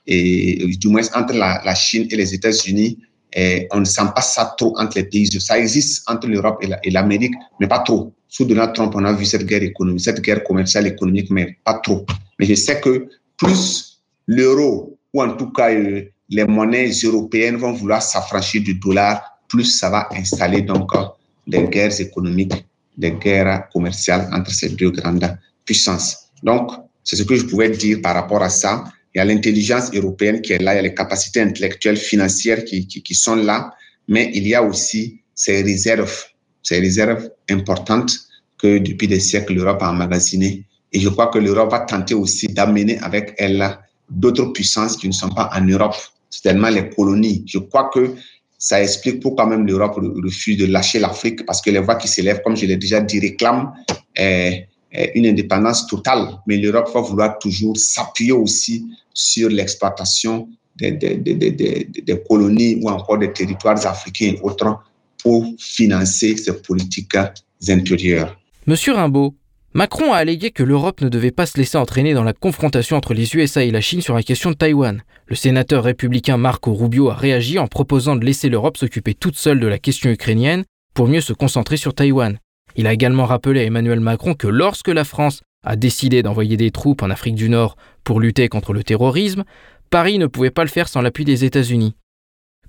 [0.07, 2.97] et du moins entre la Chine et les États-Unis
[3.33, 5.27] et on ne sent pas ça trop entre les pays.
[5.39, 8.13] Ça existe entre l'Europe et l'Amérique, mais pas trop.
[8.27, 11.79] Sous Donald Trump, on a vu cette guerre économique, cette guerre commerciale économique, mais pas
[11.83, 12.05] trop.
[12.39, 17.73] Mais je sais que plus l'euro, ou en tout cas euh, les monnaies européennes vont
[17.73, 21.03] vouloir s'affranchir du dollar, plus ça va installer donc euh,
[21.45, 22.65] des guerres économiques,
[22.97, 26.29] des guerres commerciales entre ces deux grandes puissances.
[26.41, 26.71] Donc,
[27.03, 30.41] c'est ce que je pouvais dire par rapport à ça il y a l'intelligence européenne
[30.41, 33.73] qui est là, il y a les capacités intellectuelles, financières qui, qui, qui, sont là,
[34.07, 36.25] mais il y a aussi ces réserves,
[36.63, 38.13] ces réserves importantes
[38.57, 40.65] que depuis des siècles l'Europe a emmagasinées.
[40.93, 43.77] Et je crois que l'Europe va tenter aussi d'amener avec elle
[44.09, 45.95] d'autres puissances qui ne sont pas en Europe,
[46.29, 47.43] c'est tellement les colonies.
[47.47, 48.13] Je crois que
[48.57, 52.41] ça explique pourquoi même l'Europe refuse de lâcher l'Afrique, parce que les voix qui s'élèvent,
[52.43, 53.73] comme je l'ai déjà dit, réclament
[54.15, 54.67] eh,
[55.15, 56.39] une indépendance totale.
[56.47, 63.85] Mais l'Europe va vouloir toujours s'appuyer aussi sur l'exploitation des, colonies ou encore des territoires
[63.85, 64.79] africains et autres
[65.21, 67.17] pour financer ces politiques
[67.67, 68.37] intérieures.
[68.67, 69.35] Monsieur Rimbaud,
[69.73, 73.13] Macron a allégué que l'Europe ne devait pas se laisser entraîner dans la confrontation entre
[73.13, 75.01] les USA et la Chine sur la question de Taïwan.
[75.27, 79.59] Le sénateur républicain Marco Rubio a réagi en proposant de laisser l'Europe s'occuper toute seule
[79.59, 82.37] de la question ukrainienne pour mieux se concentrer sur Taïwan.
[82.75, 86.71] Il a également rappelé à Emmanuel Macron que lorsque la France a décidé d'envoyer des
[86.71, 89.43] troupes en Afrique du Nord pour lutter contre le terrorisme,
[89.89, 91.95] Paris ne pouvait pas le faire sans l'appui des États-Unis.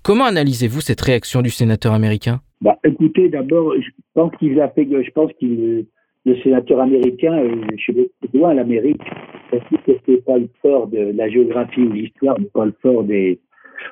[0.02, 2.40] Comment analysez-vous cette réaction du sénateur américain?
[2.60, 5.86] Bah, Écoutez, d'abord, je pense qu'il a fait, je pense qu'il
[6.24, 9.02] le sénateur américain, euh, je vais loin l'Amérique,
[9.50, 13.02] parce que c'est pas le fort de la géographie ou l'histoire, mais pas le fort
[13.04, 13.40] des,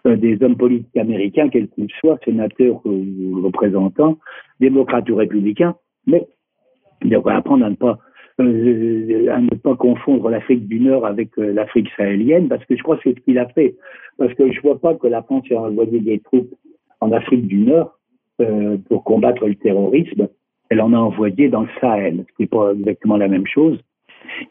[0.06, 4.18] euh, des hommes politiques américains, quels qu'ils soient, sénateurs ou représentants,
[4.61, 5.74] démocrates ou républicains,
[6.07, 6.26] mais
[7.03, 7.98] il devrait apprendre à ne pas
[8.40, 12.82] euh, à ne pas confondre l'Afrique du Nord avec euh, l'Afrique sahélienne, parce que je
[12.82, 13.76] crois que c'est ce qu'il a fait.
[14.16, 16.55] Parce que je vois pas que la France ait envoyé des troupes
[17.01, 17.98] en Afrique du Nord
[18.40, 20.28] euh, pour combattre le terrorisme.
[20.70, 23.78] Elle en a envoyé dans le Sahel, ce qui n'est pas exactement la même chose.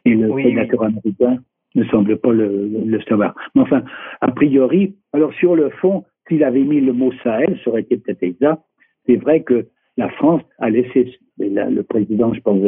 [0.06, 1.38] Et le sénateur américain
[1.74, 3.34] ne semble pas le, le, savoir.
[3.56, 3.84] Mais enfin,
[4.22, 7.98] a priori, alors sur le fond, s'il avait mis le mot Sahel, ça aurait été
[7.98, 8.62] peut-être exact.
[9.08, 9.68] C'est vrai que
[10.00, 12.62] la France a laissé, le président, je pense,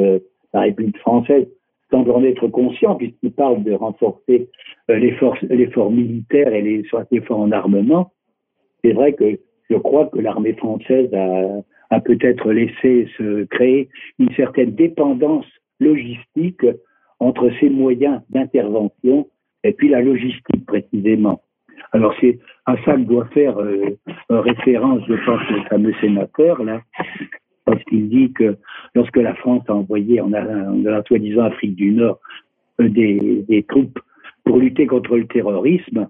[0.53, 1.47] la République française
[1.89, 4.49] semble en être conscient puisqu'il parle de renforcer
[4.89, 8.11] euh, l'effort militaire et les efforts en armement.
[8.83, 11.09] C'est vrai que je crois que l'armée française
[11.89, 15.45] a, peut-être laissé se créer une certaine dépendance
[15.79, 16.65] logistique
[17.19, 19.29] entre ces moyens d'intervention
[19.63, 21.41] et puis la logistique précisément.
[21.91, 23.97] Alors c'est à ça que doit faire euh,
[24.29, 26.81] référence, je pense, le fameux sénateur là,
[27.65, 28.57] parce qu'il dit que
[28.95, 32.19] lorsque la France a envoyé en, la soi-disant Afrique du Nord
[32.79, 33.99] euh, des, troupes
[34.43, 36.07] pour lutter contre le terrorisme,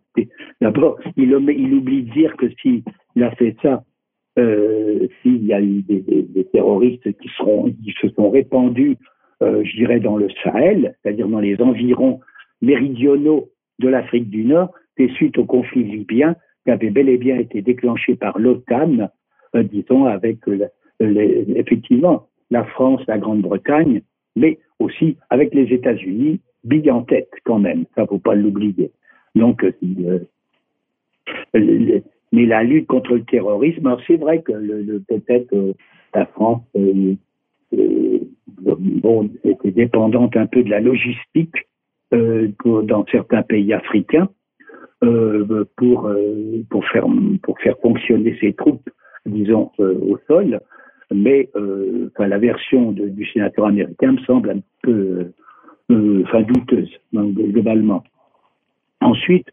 [0.61, 2.83] d'abord il, il, oublie de dire que s'il
[3.21, 3.83] a fait ça,
[4.39, 8.97] euh, s'il y a eu des, terroristes qui, seront, qui se sont répandus,
[9.43, 12.21] euh, je dirais, dans le Sahel, c'est-à-dire dans les environs
[12.61, 14.71] méridionaux de l'Afrique du Nord,
[15.09, 16.35] suite au conflit libyen
[16.65, 19.09] qui avait bel et bien été déclenché par l'OTAN,
[19.55, 20.39] euh, disons, avec
[20.99, 24.01] effectivement la France, la Grande-Bretagne,
[24.35, 28.91] mais aussi avec les États-Unis, bille en tête quand même, ça faut pas l'oublier.
[29.35, 30.19] Donc, euh,
[32.31, 34.53] mais la lutte contre le terrorisme, c'est vrai que
[35.07, 35.73] peut-être euh,
[36.13, 36.61] la France
[39.43, 41.67] était dépendante un peu de la logistique
[42.11, 44.29] dans certains pays africains,
[45.03, 47.07] euh, pour, euh, pour, faire,
[47.41, 48.87] pour faire fonctionner ses troupes,
[49.25, 50.59] disons, euh, au sol.
[51.11, 55.31] Mais enfin, la version du sénateur américain me semble un peu
[55.89, 58.03] enfin, douteuse, globalement.
[59.01, 59.47] Ensuite,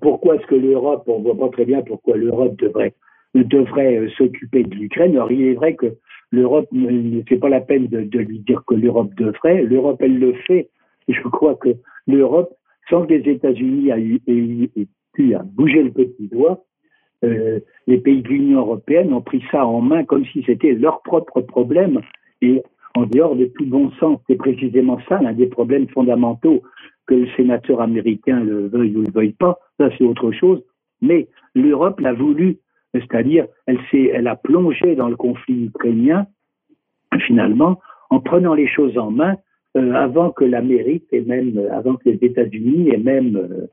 [0.00, 2.94] pourquoi est-ce que l'Europe, on voit pas très bien pourquoi l'Europe devrait
[3.34, 5.16] devrait s'occuper de l'Ukraine?
[5.16, 5.96] Alors, il est vrai que
[6.30, 6.68] l'Europe,
[7.28, 9.62] c'est pas la peine de, lui dire que l'Europe devrait.
[9.64, 10.68] L'Europe, elle le fait.
[11.08, 11.70] Je crois que
[12.06, 12.54] l'Europe
[12.90, 16.64] sans que les États-Unis aient, pu bouger le petit doigt,
[17.24, 21.02] euh, les pays de l'Union européenne ont pris ça en main comme si c'était leur
[21.02, 22.00] propre problème
[22.42, 22.62] et
[22.94, 24.20] en dehors de tout bon sens.
[24.28, 26.62] C'est précisément ça l'un des problèmes fondamentaux
[27.06, 29.58] que le sénateur américain le veuille ou le veuille pas.
[29.78, 30.62] Ça, c'est autre chose.
[31.00, 32.58] Mais l'Europe l'a voulu,
[32.92, 36.26] c'est-à-dire elle, elle a plongé dans le conflit ukrainien
[37.20, 37.80] finalement
[38.10, 39.36] en prenant les choses en main
[39.74, 43.66] avant que l'Amérique et même euh, avant que les États-Unis aient même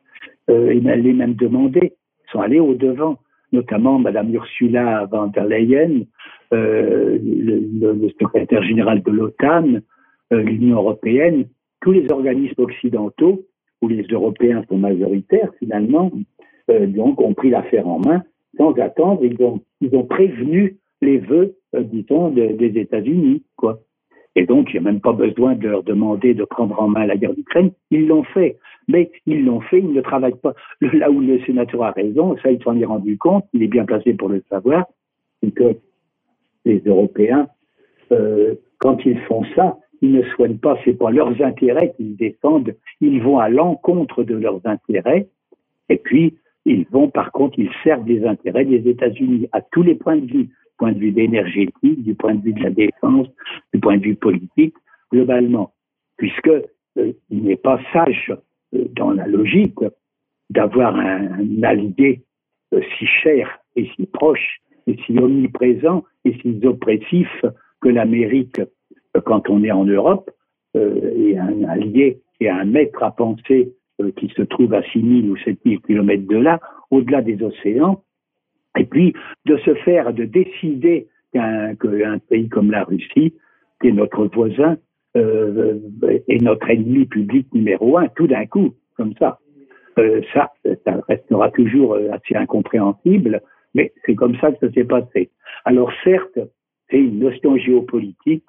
[0.50, 1.94] euh, les même demandé,
[2.28, 3.20] ils sont allés au devant,
[3.52, 6.06] notamment Madame Ursula von der Leyen,
[6.52, 9.80] le, secrétaire général de l'OTAN,
[10.32, 11.46] l'Union européenne,
[11.82, 13.46] tous les organismes occidentaux
[13.82, 16.12] où les Européens sont majoritaires finalement,
[16.68, 18.24] donc ont pris l'affaire en main
[18.58, 19.24] sans attendre.
[19.24, 23.80] Ils ont, ils ont prévenu les vœux, disons, des États-Unis, quoi.
[24.36, 27.06] Et donc, il n'y a même pas besoin de leur demander de prendre en main
[27.06, 27.72] la guerre d'Ukraine.
[27.90, 28.58] Ils l'ont fait.
[28.88, 30.54] Mais ils l'ont fait, ils ne travaillent pas.
[30.82, 33.86] Là où le sénateur a raison, ça, il s'en est rendu compte, il est bien
[33.86, 34.86] placé pour le savoir,
[35.42, 35.76] c'est que
[36.66, 37.48] les Européens,
[38.12, 42.76] euh, quand ils font ça, ils ne soignent pas, c'est pas leurs intérêts qu'ils défendent,
[43.02, 45.28] ils vont à l'encontre de leurs intérêts,
[45.90, 49.96] et puis ils vont, par contre, ils servent les intérêts des États-Unis à tous les
[49.96, 50.50] points de vue
[50.82, 53.28] point de vue énergétique, du point de vue de la défense,
[53.72, 54.74] du point de vue politique,
[55.12, 55.74] globalement,
[56.18, 58.34] puisque euh, il n'est pas sage
[58.74, 59.78] euh, dans la logique
[60.50, 62.24] d'avoir un, allié
[62.74, 67.30] euh, si cher et si proche et si omniprésent et si oppressif
[67.80, 68.60] que l'Amérique
[69.26, 70.32] quand on est en Europe
[70.74, 73.74] et un allié et un maître à penser
[74.18, 76.60] qui se trouve à 6000 ou 7000 kilomètres de là,
[76.92, 78.04] au-delà des océans,
[78.78, 79.14] et puis,
[79.46, 81.76] de se faire, de décider qu'un
[82.30, 83.34] pays comme la Russie,
[83.82, 84.78] qui est notre voisin,
[85.18, 85.80] euh,
[86.28, 89.40] est notre ennemi public numéro un, tout d'un coup, comme ça.
[90.00, 90.52] Euh, ça,
[90.86, 93.42] ça restera toujours euh, assez incompréhensible,
[93.74, 95.30] mais c'est comme ça que ça s'est passé.
[95.66, 96.40] Alors certes,
[96.90, 98.46] c'est une notion géopolitique,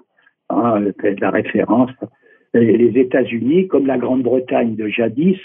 [0.50, 0.84] hein,
[1.20, 1.90] la référence.
[2.54, 5.40] Les États-Unis, comme la Grande-Bretagne de jadis,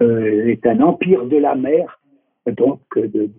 [0.00, 1.97] euh, est un empire de la mer
[2.52, 3.30] donc, de,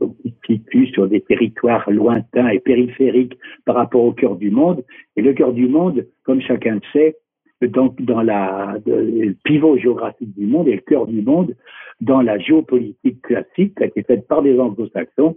[0.45, 4.83] qui situe sur des territoires lointains et périphériques par rapport au cœur du monde.
[5.15, 7.17] Et le cœur du monde, comme chacun le sait,
[7.61, 11.55] donc dans la le pivot géographique du monde et le cœur du monde
[11.99, 15.35] dans la géopolitique classique qui a été faite par des anglo-saxons,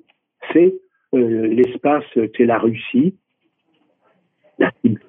[0.52, 0.74] c'est
[1.14, 3.16] euh, l'espace, c'est la Russie,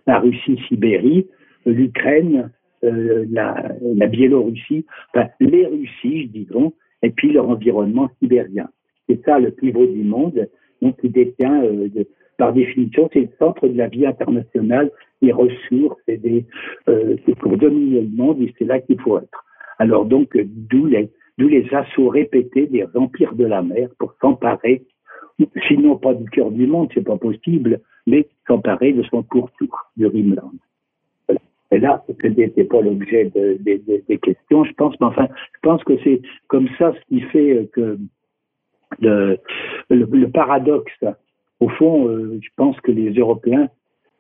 [0.07, 1.27] la, Russie-Sibérie,
[1.65, 2.51] l'Ukraine,
[2.83, 6.71] euh, la, la, Biélorussie, enfin, les Russies, je dirais,
[7.03, 8.69] et puis leur environnement sibérien.
[9.07, 10.47] C'est ça le pivot du monde,
[10.81, 11.87] donc qui détient, euh,
[12.37, 14.89] par définition, c'est le centre de la vie internationale,
[15.21, 16.45] les ressources, et des,
[16.89, 19.45] euh, c'est pour dominer le monde et c'est là qu'il faut être.
[19.77, 24.83] Alors donc, d'où les, d'où les assauts répétés des empires de la mer pour s'emparer,
[25.67, 30.07] sinon pas du cœur du monde, c'est pas possible, mais s'emparer de son pourtour, du
[30.07, 30.53] Rimland.
[31.73, 35.93] Et là, ce n'était pas l'objet des questions, je pense, mais enfin, je pense que
[36.03, 37.97] c'est comme ça ce qui fait que
[38.99, 39.39] le,
[39.89, 41.03] le, paradoxe
[41.59, 43.69] au fond, je pense que les Européens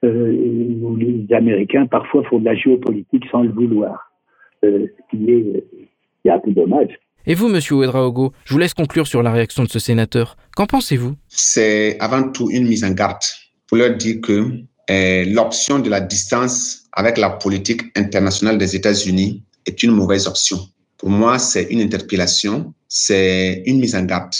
[0.01, 4.11] ou les Américains parfois font de la géopolitique sans le vouloir,
[4.63, 6.97] ce qui est, un peu dommage.
[7.27, 10.37] Et vous, monsieur Ouedraogo, je vous laisse conclure sur la réaction de ce sénateur.
[10.55, 11.13] Qu'en pensez-vous?
[11.27, 13.21] C'est avant tout une mise en garde
[13.67, 14.63] pour leur dire que
[15.31, 20.59] l'option de la distance avec la politique internationale des États-Unis est une mauvaise option.
[20.97, 24.33] Pour moi, c'est une interpellation, c'est une mise en garde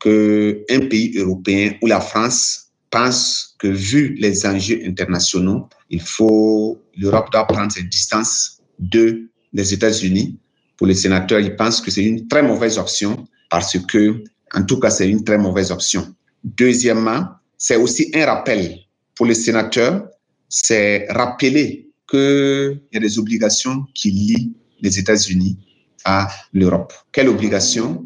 [0.00, 6.80] que un pays européen ou la France pense que vu les enjeux internationaux, il faut
[6.96, 10.38] l'Europe doit prendre ses distances de les États-Unis.
[10.76, 14.22] Pour les sénateurs, ils pensent que c'est une très mauvaise option parce que,
[14.54, 16.14] en tout cas, c'est une très mauvaise option.
[16.44, 18.78] Deuxièmement, c'est aussi un rappel
[19.14, 20.08] pour les sénateurs,
[20.48, 25.58] c'est rappeler qu'il y a des obligations qui lient les États-Unis
[26.04, 26.92] à l'Europe.
[27.12, 28.04] Quelle obligation?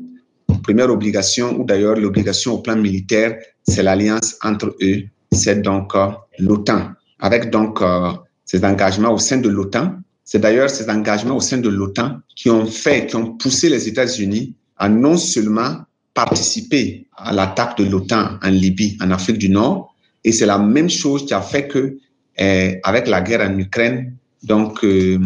[0.62, 6.08] Première obligation, ou d'ailleurs l'obligation au plan militaire, c'est l'alliance entre eux, c'est donc euh,
[6.38, 6.90] l'OTAN.
[7.20, 8.10] Avec donc euh,
[8.44, 9.94] ces engagements au sein de l'OTAN,
[10.24, 13.88] c'est d'ailleurs ces engagements au sein de l'OTAN qui ont fait, qui ont poussé les
[13.88, 15.78] États-Unis à non seulement
[16.14, 19.94] participer à l'attaque de l'OTAN en Libye, en Afrique du Nord,
[20.24, 21.98] et c'est la même chose qui a fait que,
[22.42, 25.20] eh, avec la guerre en Ukraine, donc euh,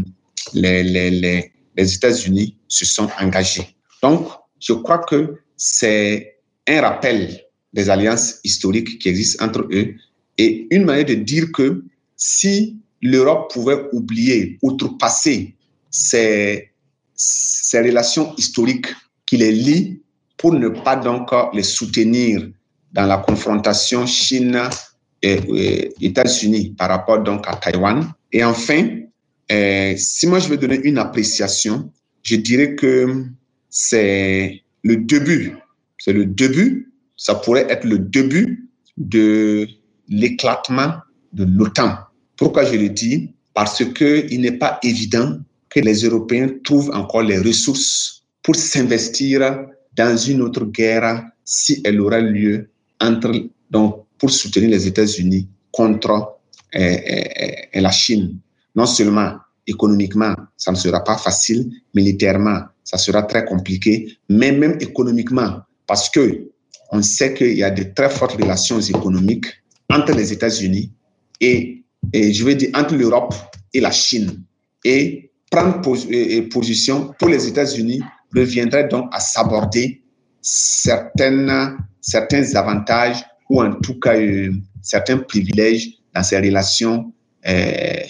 [0.52, 3.74] les, États-Unis se sont engagés.
[4.02, 4.28] Donc,
[4.60, 6.36] je crois que c'est
[6.68, 7.40] un rappel
[7.72, 9.94] des alliances historiques qui existent entre eux
[10.36, 11.84] et une manière de dire que
[12.16, 15.54] si l'Europe pouvait oublier, outrepasser
[15.90, 16.70] ces,
[17.72, 18.88] relations historiques
[19.24, 20.02] qui les lient
[20.36, 22.46] pour ne pas donc les soutenir
[22.92, 24.68] dans la confrontation Chine
[25.22, 28.12] États-Unis par rapport donc à Taïwan.
[28.32, 28.88] Et enfin,
[29.50, 31.90] euh, si moi je veux donner une appréciation,
[32.22, 33.24] je dirais que
[33.70, 35.56] c'est le début,
[35.98, 39.66] c'est le début, ça pourrait être le début de
[40.08, 40.94] l'éclatement
[41.32, 41.96] de l'OTAN.
[42.36, 43.30] Pourquoi je le dis?
[43.54, 45.38] Parce qu'il n'est pas évident
[45.70, 52.00] que les Européens trouvent encore les ressources pour s'investir dans une autre guerre si elle
[52.00, 52.68] aura lieu
[53.00, 53.32] entre
[53.70, 56.38] donc pour soutenir les États-Unis contre
[56.72, 58.38] eh, eh, eh, la Chine.
[58.74, 59.36] Non seulement
[59.66, 66.08] économiquement, ça ne sera pas facile, militairement, ça sera très compliqué, mais même économiquement, parce
[66.08, 66.50] que
[66.92, 69.46] on sait qu'il y a de très fortes relations économiques
[69.90, 70.92] entre les États-Unis
[71.40, 73.34] et, je veux dire entre l'Europe
[73.74, 74.44] et la Chine.
[74.84, 75.80] Et prendre
[76.48, 78.02] position pour les États-Unis
[78.34, 80.02] reviendrait donc à s'aborder
[80.40, 81.76] certains
[82.54, 87.12] avantages ou en tout cas euh, certains privilèges dans ces relations
[87.46, 88.00] euh,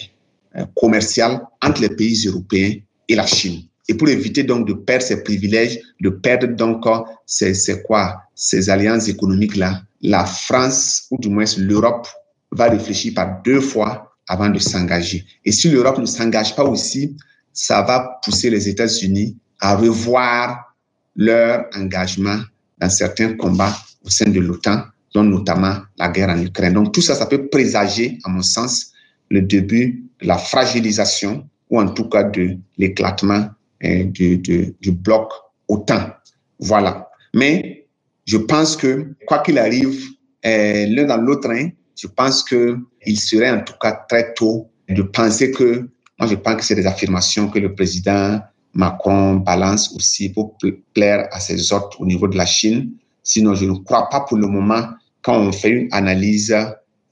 [0.55, 2.75] euh, commerciales entre les pays européens
[3.07, 3.63] et la Chine.
[3.89, 6.85] Et pour éviter donc de perdre ces privilèges, de perdre donc
[7.25, 12.07] c'est quoi ces alliances économiques-là, la France ou du moins l'Europe
[12.51, 15.25] va réfléchir par deux fois avant de s'engager.
[15.45, 17.15] Et si l'Europe ne s'engage pas aussi,
[17.53, 20.75] ça va pousser les États-Unis à revoir
[21.15, 22.39] leur engagement
[22.77, 24.83] dans certains combats au sein de l'OTAN,
[25.13, 26.73] dont notamment la guerre en Ukraine.
[26.73, 28.93] Donc tout ça, ça peut présager, à mon sens,
[29.29, 33.49] le début de la fragilisation ou en tout cas de l'éclatement
[33.83, 35.31] hein, du, du, du, bloc
[35.67, 36.11] OTAN.
[36.59, 37.09] Voilà.
[37.33, 37.87] Mais
[38.25, 39.99] je pense que, quoi qu'il arrive,
[40.45, 45.01] euh, l'un dans l'autre, hein, je pense qu'il serait en tout cas très tôt de
[45.01, 45.89] penser que,
[46.19, 48.39] moi je pense que c'est des affirmations que le président
[48.73, 50.55] Macron balance aussi pour
[50.93, 52.91] plaire à ses hôtes au niveau de la Chine.
[53.27, 54.83] Sinon, je ne crois pas pour le moment
[55.21, 56.55] quand on fait une analyse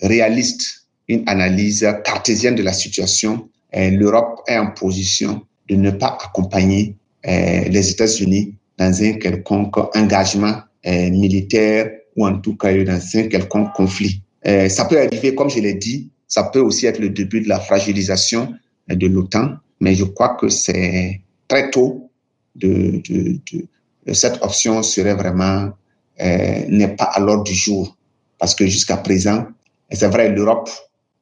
[0.01, 6.17] réaliste, une analyse cartésienne de la situation, euh, l'Europe est en position de ne pas
[6.23, 6.95] accompagner
[7.27, 10.55] euh, les États-Unis dans un quelconque engagement
[10.87, 14.21] euh, militaire ou en tout cas dans un quelconque conflit.
[14.69, 17.59] ça peut arriver, comme je l'ai dit, ça peut aussi être le début de la
[17.59, 18.53] fragilisation
[18.87, 22.09] de l'OTAN, mais je crois que c'est très tôt
[22.55, 23.01] de,
[24.13, 25.71] cette option serait vraiment
[26.19, 27.95] n'est pas à l'ordre du jour.
[28.39, 29.45] Parce que jusqu'à présent,
[29.91, 30.69] c'est vrai, l'Europe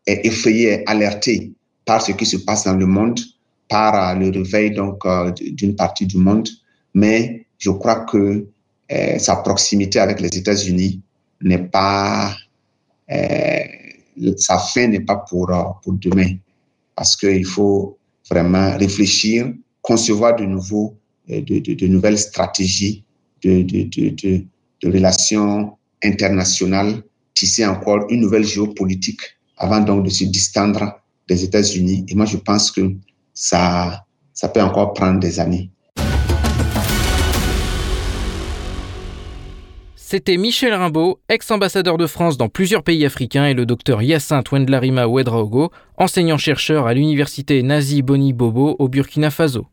[0.05, 1.51] est effrayée, alertée
[1.85, 3.19] par ce qui se passe dans le monde,
[3.69, 6.47] par euh, le réveil donc euh, d'une partie du monde,
[6.93, 8.45] mais je crois que
[8.91, 11.01] euh, sa proximité avec les États-Unis
[11.41, 12.35] n'est pas
[14.37, 15.51] sa fin n'est pas pour
[15.83, 16.35] pour demain,
[16.95, 17.97] parce qu'il faut
[18.29, 20.95] vraiment réfléchir, concevoir de nouveaux
[21.27, 23.03] de, de, nouvelles stratégies
[23.43, 24.45] de,
[24.83, 27.01] de relations internationale,
[27.33, 29.21] tisser encore une nouvelle géopolitique
[29.57, 32.05] avant donc de se distendre des États-Unis.
[32.09, 32.93] Et moi, je pense que
[33.33, 34.05] ça,
[34.53, 35.69] peut encore prendre des années.
[39.95, 45.07] C'était Michel Rimbaud, ex-ambassadeur de France dans plusieurs pays africains, et le docteur Hyacinthe Wendlarima
[45.07, 49.65] Ouedraogo, enseignant-chercheur à l'université Nazi Boni Bobo au Burkina Faso.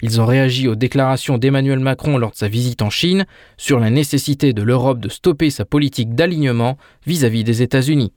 [0.00, 3.26] Ils ont réagi aux déclarations d'Emmanuel Macron lors de sa visite en Chine
[3.56, 6.76] sur la nécessité de l'Europe de stopper sa politique d'alignement
[7.06, 8.12] vis-à-vis des États-Unis.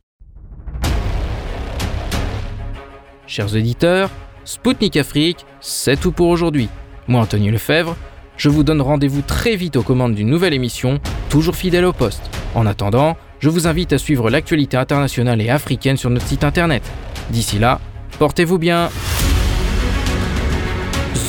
[3.26, 4.10] Chers auditeurs,
[4.44, 6.70] Spoutnik Afrique, c'est tout pour aujourd'hui.
[7.08, 7.96] Moi, Anthony Lefebvre,
[8.38, 12.30] je vous donne rendez-vous très vite aux commandes d'une nouvelle émission, toujours fidèle au poste.
[12.54, 16.84] En attendant, je vous invite à suivre l'actualité internationale et africaine sur notre site internet.
[17.30, 17.80] D'ici là,
[18.20, 18.90] portez-vous bien.